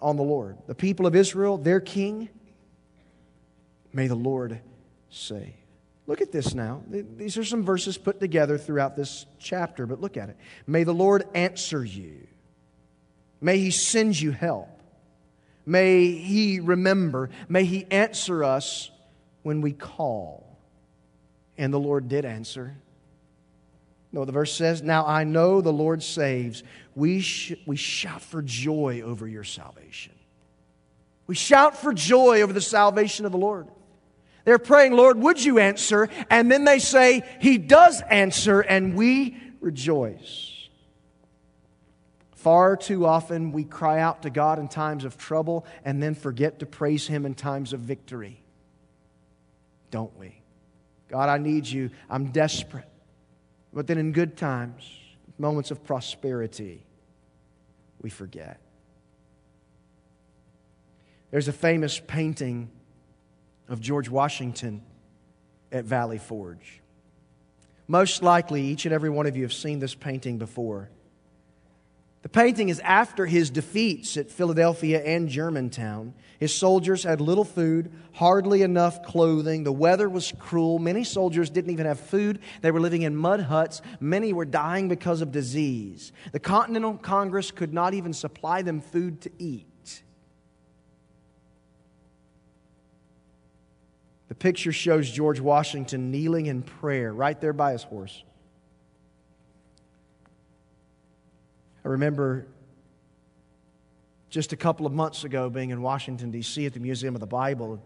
on 0.00 0.16
the 0.16 0.22
Lord? 0.22 0.58
The 0.66 0.74
people 0.74 1.06
of 1.06 1.14
Israel, 1.14 1.56
their 1.56 1.80
king, 1.80 2.28
may 3.92 4.08
the 4.08 4.16
Lord 4.16 4.60
save. 5.08 5.54
Look 6.06 6.20
at 6.20 6.32
this 6.32 6.52
now. 6.52 6.82
These 6.88 7.38
are 7.38 7.44
some 7.44 7.62
verses 7.62 7.96
put 7.96 8.20
together 8.20 8.58
throughout 8.58 8.96
this 8.96 9.24
chapter, 9.38 9.86
but 9.86 10.00
look 10.00 10.16
at 10.16 10.28
it. 10.28 10.36
May 10.66 10.84
the 10.84 10.92
Lord 10.92 11.24
answer 11.34 11.82
you. 11.82 12.26
May 13.40 13.58
he 13.58 13.70
send 13.70 14.20
you 14.20 14.30
help. 14.30 14.68
May 15.64 16.10
he 16.12 16.60
remember. 16.60 17.30
May 17.48 17.64
he 17.64 17.86
answer 17.90 18.44
us 18.44 18.90
when 19.42 19.62
we 19.62 19.72
call. 19.72 20.53
And 21.56 21.72
the 21.72 21.80
Lord 21.80 22.08
did 22.08 22.24
answer. 22.24 22.76
No, 24.12 24.24
the 24.24 24.32
verse 24.32 24.54
says, 24.54 24.82
Now 24.82 25.04
I 25.06 25.24
know 25.24 25.60
the 25.60 25.72
Lord 25.72 26.02
saves. 26.02 26.62
We, 26.94 27.20
sh- 27.20 27.54
we 27.66 27.76
shout 27.76 28.22
for 28.22 28.42
joy 28.42 29.02
over 29.02 29.26
your 29.26 29.44
salvation. 29.44 30.12
We 31.26 31.34
shout 31.34 31.76
for 31.76 31.92
joy 31.92 32.42
over 32.42 32.52
the 32.52 32.60
salvation 32.60 33.26
of 33.26 33.32
the 33.32 33.38
Lord. 33.38 33.66
They're 34.44 34.58
praying, 34.58 34.92
Lord, 34.92 35.18
would 35.18 35.42
you 35.42 35.58
answer? 35.58 36.10
And 36.30 36.52
then 36.52 36.64
they 36.64 36.78
say, 36.78 37.24
He 37.40 37.58
does 37.58 38.02
answer, 38.02 38.60
and 38.60 38.94
we 38.94 39.36
rejoice. 39.60 40.68
Far 42.36 42.76
too 42.76 43.06
often 43.06 43.52
we 43.52 43.64
cry 43.64 44.00
out 44.00 44.22
to 44.22 44.30
God 44.30 44.58
in 44.58 44.68
times 44.68 45.06
of 45.06 45.16
trouble 45.16 45.64
and 45.82 46.02
then 46.02 46.14
forget 46.14 46.58
to 46.58 46.66
praise 46.66 47.06
Him 47.06 47.24
in 47.24 47.34
times 47.34 47.72
of 47.72 47.80
victory. 47.80 48.42
Don't 49.90 50.16
we? 50.18 50.43
God, 51.14 51.28
I 51.28 51.38
need 51.38 51.64
you. 51.68 51.90
I'm 52.10 52.32
desperate. 52.32 52.88
But 53.72 53.86
then 53.86 53.98
in 53.98 54.10
good 54.10 54.36
times, 54.36 54.82
moments 55.38 55.70
of 55.70 55.84
prosperity, 55.84 56.84
we 58.02 58.10
forget. 58.10 58.58
There's 61.30 61.46
a 61.46 61.52
famous 61.52 62.00
painting 62.00 62.68
of 63.68 63.78
George 63.80 64.08
Washington 64.08 64.82
at 65.70 65.84
Valley 65.84 66.18
Forge. 66.18 66.80
Most 67.86 68.24
likely, 68.24 68.62
each 68.62 68.84
and 68.84 68.92
every 68.92 69.08
one 69.08 69.26
of 69.26 69.36
you 69.36 69.44
have 69.44 69.52
seen 69.52 69.78
this 69.78 69.94
painting 69.94 70.38
before. 70.38 70.90
The 72.24 72.30
painting 72.30 72.70
is 72.70 72.80
after 72.80 73.26
his 73.26 73.50
defeats 73.50 74.16
at 74.16 74.30
Philadelphia 74.30 75.04
and 75.04 75.28
Germantown. 75.28 76.14
His 76.40 76.54
soldiers 76.54 77.04
had 77.04 77.20
little 77.20 77.44
food, 77.44 77.92
hardly 78.14 78.62
enough 78.62 79.02
clothing. 79.02 79.62
The 79.62 79.72
weather 79.72 80.08
was 80.08 80.32
cruel. 80.38 80.78
Many 80.78 81.04
soldiers 81.04 81.50
didn't 81.50 81.70
even 81.70 81.84
have 81.84 82.00
food. 82.00 82.38
They 82.62 82.70
were 82.70 82.80
living 82.80 83.02
in 83.02 83.14
mud 83.14 83.40
huts. 83.40 83.82
Many 84.00 84.32
were 84.32 84.46
dying 84.46 84.88
because 84.88 85.20
of 85.20 85.32
disease. 85.32 86.12
The 86.32 86.40
Continental 86.40 86.94
Congress 86.94 87.50
could 87.50 87.74
not 87.74 87.92
even 87.92 88.14
supply 88.14 88.62
them 88.62 88.80
food 88.80 89.20
to 89.20 89.30
eat. 89.38 90.02
The 94.28 94.34
picture 94.34 94.72
shows 94.72 95.10
George 95.10 95.40
Washington 95.40 96.10
kneeling 96.10 96.46
in 96.46 96.62
prayer 96.62 97.12
right 97.12 97.38
there 97.38 97.52
by 97.52 97.72
his 97.72 97.82
horse. 97.82 98.24
I 101.84 101.88
remember 101.88 102.46
just 104.30 104.52
a 104.52 104.56
couple 104.56 104.86
of 104.86 104.92
months 104.92 105.24
ago 105.24 105.50
being 105.50 105.70
in 105.70 105.82
Washington, 105.82 106.30
D.C. 106.30 106.66
at 106.66 106.72
the 106.72 106.80
Museum 106.80 107.14
of 107.14 107.20
the 107.20 107.26
Bible, 107.26 107.82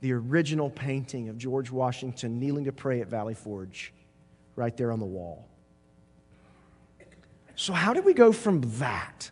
the 0.00 0.12
original 0.12 0.70
painting 0.70 1.28
of 1.28 1.36
George 1.36 1.70
Washington 1.70 2.38
kneeling 2.38 2.64
to 2.64 2.72
pray 2.72 3.00
at 3.00 3.08
Valley 3.08 3.34
Forge 3.34 3.92
right 4.56 4.76
there 4.76 4.92
on 4.92 5.00
the 5.00 5.06
wall. 5.06 5.48
So, 7.56 7.72
how 7.72 7.92
did 7.92 8.04
we 8.04 8.14
go 8.14 8.32
from 8.32 8.62
that? 8.78 9.30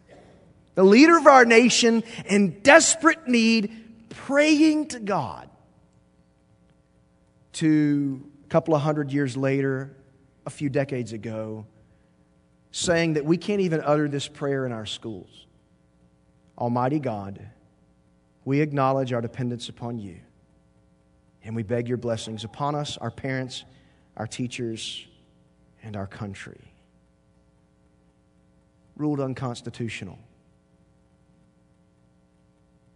The 0.74 0.84
leader 0.84 1.16
of 1.16 1.26
our 1.26 1.44
nation 1.44 2.02
in 2.24 2.60
desperate 2.60 3.28
need, 3.28 4.08
praying 4.10 4.88
to 4.88 5.00
God, 5.00 5.50
to 7.54 8.22
a 8.44 8.48
couple 8.48 8.74
of 8.74 8.82
hundred 8.82 9.12
years 9.12 9.36
later, 9.36 9.94
a 10.46 10.50
few 10.50 10.68
decades 10.68 11.12
ago, 11.12 11.66
saying 12.72 13.12
that 13.12 13.24
we 13.24 13.36
can't 13.36 13.60
even 13.60 13.80
utter 13.84 14.08
this 14.08 14.26
prayer 14.26 14.66
in 14.66 14.72
our 14.72 14.86
schools. 14.86 15.46
Almighty 16.58 16.98
God, 16.98 17.46
we 18.44 18.60
acknowledge 18.60 19.12
our 19.12 19.20
dependence 19.20 19.68
upon 19.68 19.98
you, 19.98 20.16
and 21.44 21.54
we 21.54 21.62
beg 21.62 21.86
your 21.86 21.98
blessings 21.98 22.44
upon 22.44 22.74
us, 22.74 22.96
our 22.96 23.10
parents, 23.10 23.64
our 24.16 24.26
teachers, 24.26 25.06
and 25.82 25.96
our 25.96 26.06
country. 26.06 26.60
Ruled 28.96 29.20
unconstitutional. 29.20 30.18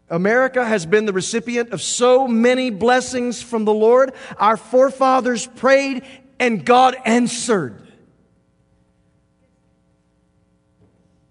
America 0.09 0.65
has 0.65 0.87
been 0.87 1.05
the 1.05 1.12
recipient 1.12 1.71
of 1.71 1.83
so 1.83 2.29
many 2.29 2.71
blessings 2.71 3.43
from 3.43 3.65
the 3.65 3.75
Lord. 3.75 4.12
Our 4.39 4.57
forefathers 4.57 5.47
prayed 5.47 6.05
and 6.39 6.65
God 6.65 6.97
answered. 7.05 7.86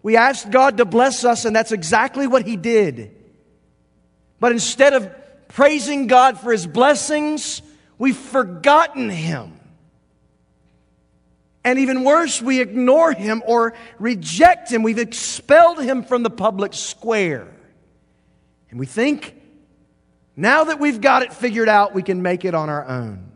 We 0.06 0.18
asked 0.18 0.52
God 0.52 0.78
to 0.78 0.86
bless 0.86 1.26
us, 1.26 1.46
and 1.46 1.56
that's 1.56 1.72
exactly 1.72 2.28
what 2.28 2.46
He 2.46 2.58
did. 2.58 3.10
But 4.40 4.52
instead 4.52 4.94
of 4.94 5.10
praising 5.48 6.06
God 6.06 6.40
for 6.40 6.52
His 6.52 6.68
blessings, 6.68 7.64
we've 7.98 8.16
forgotten 8.16 9.10
Him. 9.10 9.60
And 11.64 11.80
even 11.80 12.04
worse, 12.04 12.40
we 12.40 12.62
ignore 12.62 13.14
Him 13.14 13.42
or 13.48 13.74
reject 13.98 14.72
Him. 14.72 14.84
We've 14.84 15.00
expelled 15.00 15.82
Him 15.82 16.04
from 16.04 16.22
the 16.22 16.30
public 16.30 16.76
square. 16.76 17.48
And 18.70 18.80
we 18.80 18.86
think 18.86 19.34
now 20.36 20.66
that 20.66 20.80
we've 20.80 21.02
got 21.02 21.24
it 21.24 21.34
figured 21.34 21.68
out, 21.68 21.96
we 21.96 22.04
can 22.04 22.22
make 22.22 22.46
it 22.46 22.54
on 22.54 22.70
our 22.70 22.88
own. 22.88 23.32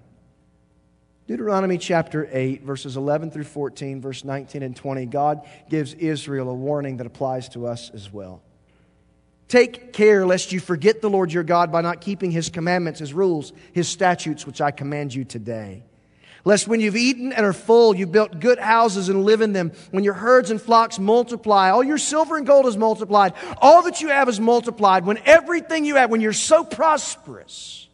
Deuteronomy 1.30 1.78
chapter 1.78 2.28
8, 2.32 2.63
verses 2.63 2.98
11 2.98 3.30
through 3.30 3.44
14, 3.44 4.02
verse 4.02 4.24
19 4.24 4.63
and 4.63 4.76
20, 4.76 5.06
God 5.06 5.48
gives 5.70 5.94
Israel 5.94 6.50
a 6.50 6.54
warning 6.56 6.98
that 6.98 7.06
applies 7.06 7.50
to 7.50 7.68
us 7.68 7.92
as 7.92 8.12
well. 8.12 8.42
Take 9.48 9.94
care 9.94 10.26
lest 10.26 10.52
you 10.52 10.60
forget 10.60 11.04
the 11.04 11.10
Lord 11.12 11.32
your 11.32 11.44
God 11.44 11.72
by 11.72 11.82
not 11.82 12.02
keeping 12.02 12.32
his 12.32 12.50
commandments, 12.50 13.00
his 13.00 13.13
rules, 13.13 13.54
his 13.74 13.88
statutes, 13.88 14.48
which 14.48 14.60
I 14.60 14.72
command 14.72 15.13
you 15.13 15.24
today. 15.24 15.84
Lest 16.46 16.68
when 16.68 16.80
you've 16.80 16.96
eaten 16.96 17.32
and 17.32 17.46
are 17.46 17.54
full, 17.54 17.96
you've 17.96 18.12
built 18.12 18.39
good 18.39 18.58
houses 18.58 19.08
and 19.08 19.24
live 19.24 19.42
in 19.42 19.54
them. 19.54 19.72
When 19.92 20.04
your 20.04 20.15
herds 20.15 20.50
and 20.50 20.60
flocks 20.60 20.98
multiply, 20.98 21.70
all 21.70 21.84
your 21.84 22.00
silver 22.00 22.38
and 22.38 22.48
gold 22.48 22.65
is 22.65 22.76
multiplied. 22.76 23.34
All 23.62 23.84
that 23.84 24.02
you 24.02 24.08
have 24.08 24.30
is 24.30 24.39
multiplied. 24.39 25.06
When 25.06 25.20
everything 25.26 25.86
you 25.86 25.98
have, 25.98 26.10
when 26.10 26.22
you're 26.22 26.34
so 26.34 26.63
prosperous, 26.63 27.88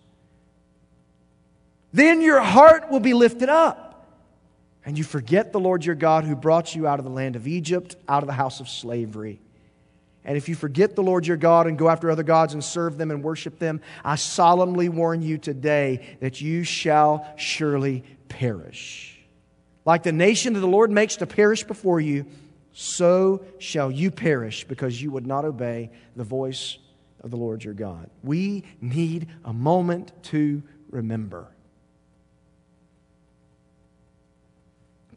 then 1.96 2.22
your 2.22 2.42
heart 2.42 2.92
will 2.92 3.00
be 3.00 3.14
lifted 3.14 3.48
up. 3.48 4.06
And 4.86 4.98
you 4.98 5.04
forget 5.04 5.52
the 5.52 5.60
Lord 5.60 5.86
your 5.86 5.96
God 5.96 6.26
who 6.26 6.36
brought 6.36 6.76
you 6.76 6.86
out 6.86 7.00
of 7.00 7.06
the 7.06 7.12
land 7.12 7.36
of 7.36 7.48
Egypt, 7.48 7.96
out 8.08 8.22
of 8.22 8.28
the 8.28 8.34
house 8.34 8.60
of 8.60 8.70
slavery. 8.70 9.40
And 10.26 10.36
if 10.36 10.50
you 10.50 10.56
forget 10.56 10.96
the 10.96 11.04
Lord 11.04 11.26
your 11.26 11.38
God 11.38 11.68
and 11.68 11.78
go 11.78 11.88
after 11.88 12.12
other 12.12 12.24
gods 12.24 12.54
and 12.54 12.64
serve 12.64 12.98
them 12.98 13.12
and 13.12 13.24
worship 13.24 13.60
them, 13.60 13.80
I 14.04 14.16
solemnly 14.16 14.90
warn 14.90 15.22
you 15.22 15.38
today 15.38 16.18
that 16.20 16.42
you 16.42 16.64
shall 16.64 17.26
surely 17.38 18.04
perish. 18.28 19.18
Like 19.86 20.04
the 20.04 20.12
nation 20.12 20.54
that 20.54 20.60
the 20.60 20.68
Lord 20.68 20.92
makes 20.92 21.16
to 21.18 21.28
perish 21.28 21.64
before 21.64 22.02
you, 22.02 22.26
so 22.74 23.46
shall 23.58 23.90
you 23.90 24.12
perish 24.12 24.66
because 24.68 25.02
you 25.02 25.12
would 25.12 25.26
not 25.26 25.46
obey 25.46 25.92
the 26.16 26.24
voice 26.24 26.78
of 27.22 27.32
the 27.32 27.38
Lord 27.38 27.64
your 27.64 27.74
God. 27.74 28.10
We 28.22 28.66
need 28.82 29.28
a 29.46 29.54
moment 29.54 30.12
to 30.24 30.62
remember. 30.90 31.55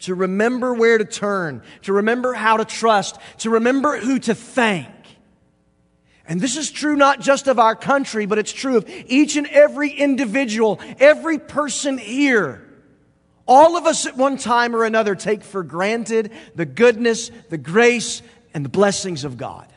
To 0.01 0.15
remember 0.15 0.75
where 0.75 0.99
to 0.99 1.05
turn, 1.05 1.63
to 1.83 1.93
remember 1.95 2.33
how 2.33 2.57
to 2.57 2.65
trust, 2.65 3.19
to 3.39 3.51
remember 3.51 3.99
who 3.99 4.19
to 4.21 4.35
thank. 4.35 4.89
And 6.27 6.41
this 6.41 6.57
is 6.57 6.71
true 6.71 6.95
not 6.95 7.21
just 7.21 7.49
of 7.49 7.59
our 7.59 7.75
country, 7.75 8.27
but 8.27 8.39
it's 8.39 8.53
true 8.53 8.77
of 8.77 8.89
each 9.07 9.37
and 9.37 9.47
every 9.47 9.91
individual, 9.91 10.79
every 10.99 11.39
person 11.39 11.97
here. 11.97 12.65
All 13.47 13.79
of 13.79 13.87
us 13.87 14.05
at 14.05 14.15
one 14.15 14.37
time 14.37 14.77
or 14.77 14.85
another 14.85 15.15
take 15.15 15.43
for 15.43 15.63
granted 15.63 16.31
the 16.55 16.67
goodness, 16.67 17.31
the 17.49 17.57
grace, 17.57 18.21
and 18.53 18.63
the 18.63 18.69
blessings 18.69 19.25
of 19.25 19.39
God. 19.39 19.73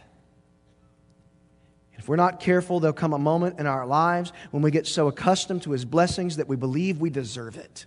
If 1.94 2.10
we're 2.10 2.18
not 2.18 2.42
careful, 2.42 2.82
there'll 2.82 2.94
come 2.94 3.14
a 3.14 3.20
moment 3.20 3.60
in 3.60 3.68
our 3.68 3.86
lives 3.86 4.34
when 4.50 4.62
we 4.62 4.72
get 4.72 4.88
so 4.88 5.08
accustomed 5.08 5.62
to 5.64 5.72
His 5.72 5.86
blessings 5.86 6.36
that 6.38 6.50
we 6.50 6.58
believe 6.58 7.00
we 7.00 7.10
deserve 7.10 7.58
it. 7.58 7.86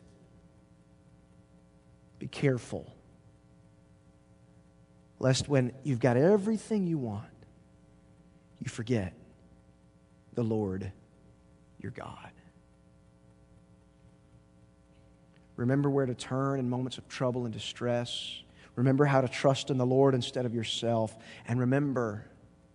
Be 2.24 2.28
careful. 2.28 2.90
Lest 5.18 5.46
when 5.46 5.72
you've 5.82 6.00
got 6.00 6.16
everything 6.16 6.86
you 6.86 6.96
want, 6.96 7.28
you 8.60 8.70
forget 8.70 9.12
the 10.32 10.42
Lord 10.42 10.90
your 11.78 11.92
God. 11.92 12.30
Remember 15.56 15.90
where 15.90 16.06
to 16.06 16.14
turn 16.14 16.60
in 16.60 16.70
moments 16.70 16.96
of 16.96 17.06
trouble 17.08 17.44
and 17.44 17.52
distress. 17.52 18.40
Remember 18.74 19.04
how 19.04 19.20
to 19.20 19.28
trust 19.28 19.68
in 19.68 19.76
the 19.76 19.84
Lord 19.84 20.14
instead 20.14 20.46
of 20.46 20.54
yourself. 20.54 21.14
And 21.46 21.60
remember 21.60 22.24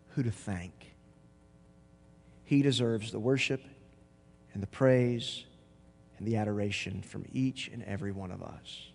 who 0.09 0.21
to 0.21 0.31
thank. 0.31 0.93
He 2.43 2.61
deserves 2.61 3.11
the 3.11 3.19
worship 3.19 3.63
and 4.53 4.61
the 4.61 4.67
praise 4.67 5.43
and 6.19 6.27
the 6.27 6.35
adoration 6.35 7.01
from 7.01 7.25
each 7.33 7.67
and 7.73 7.83
every 7.85 8.11
one 8.11 8.29
of 8.29 8.43
us. 8.43 8.88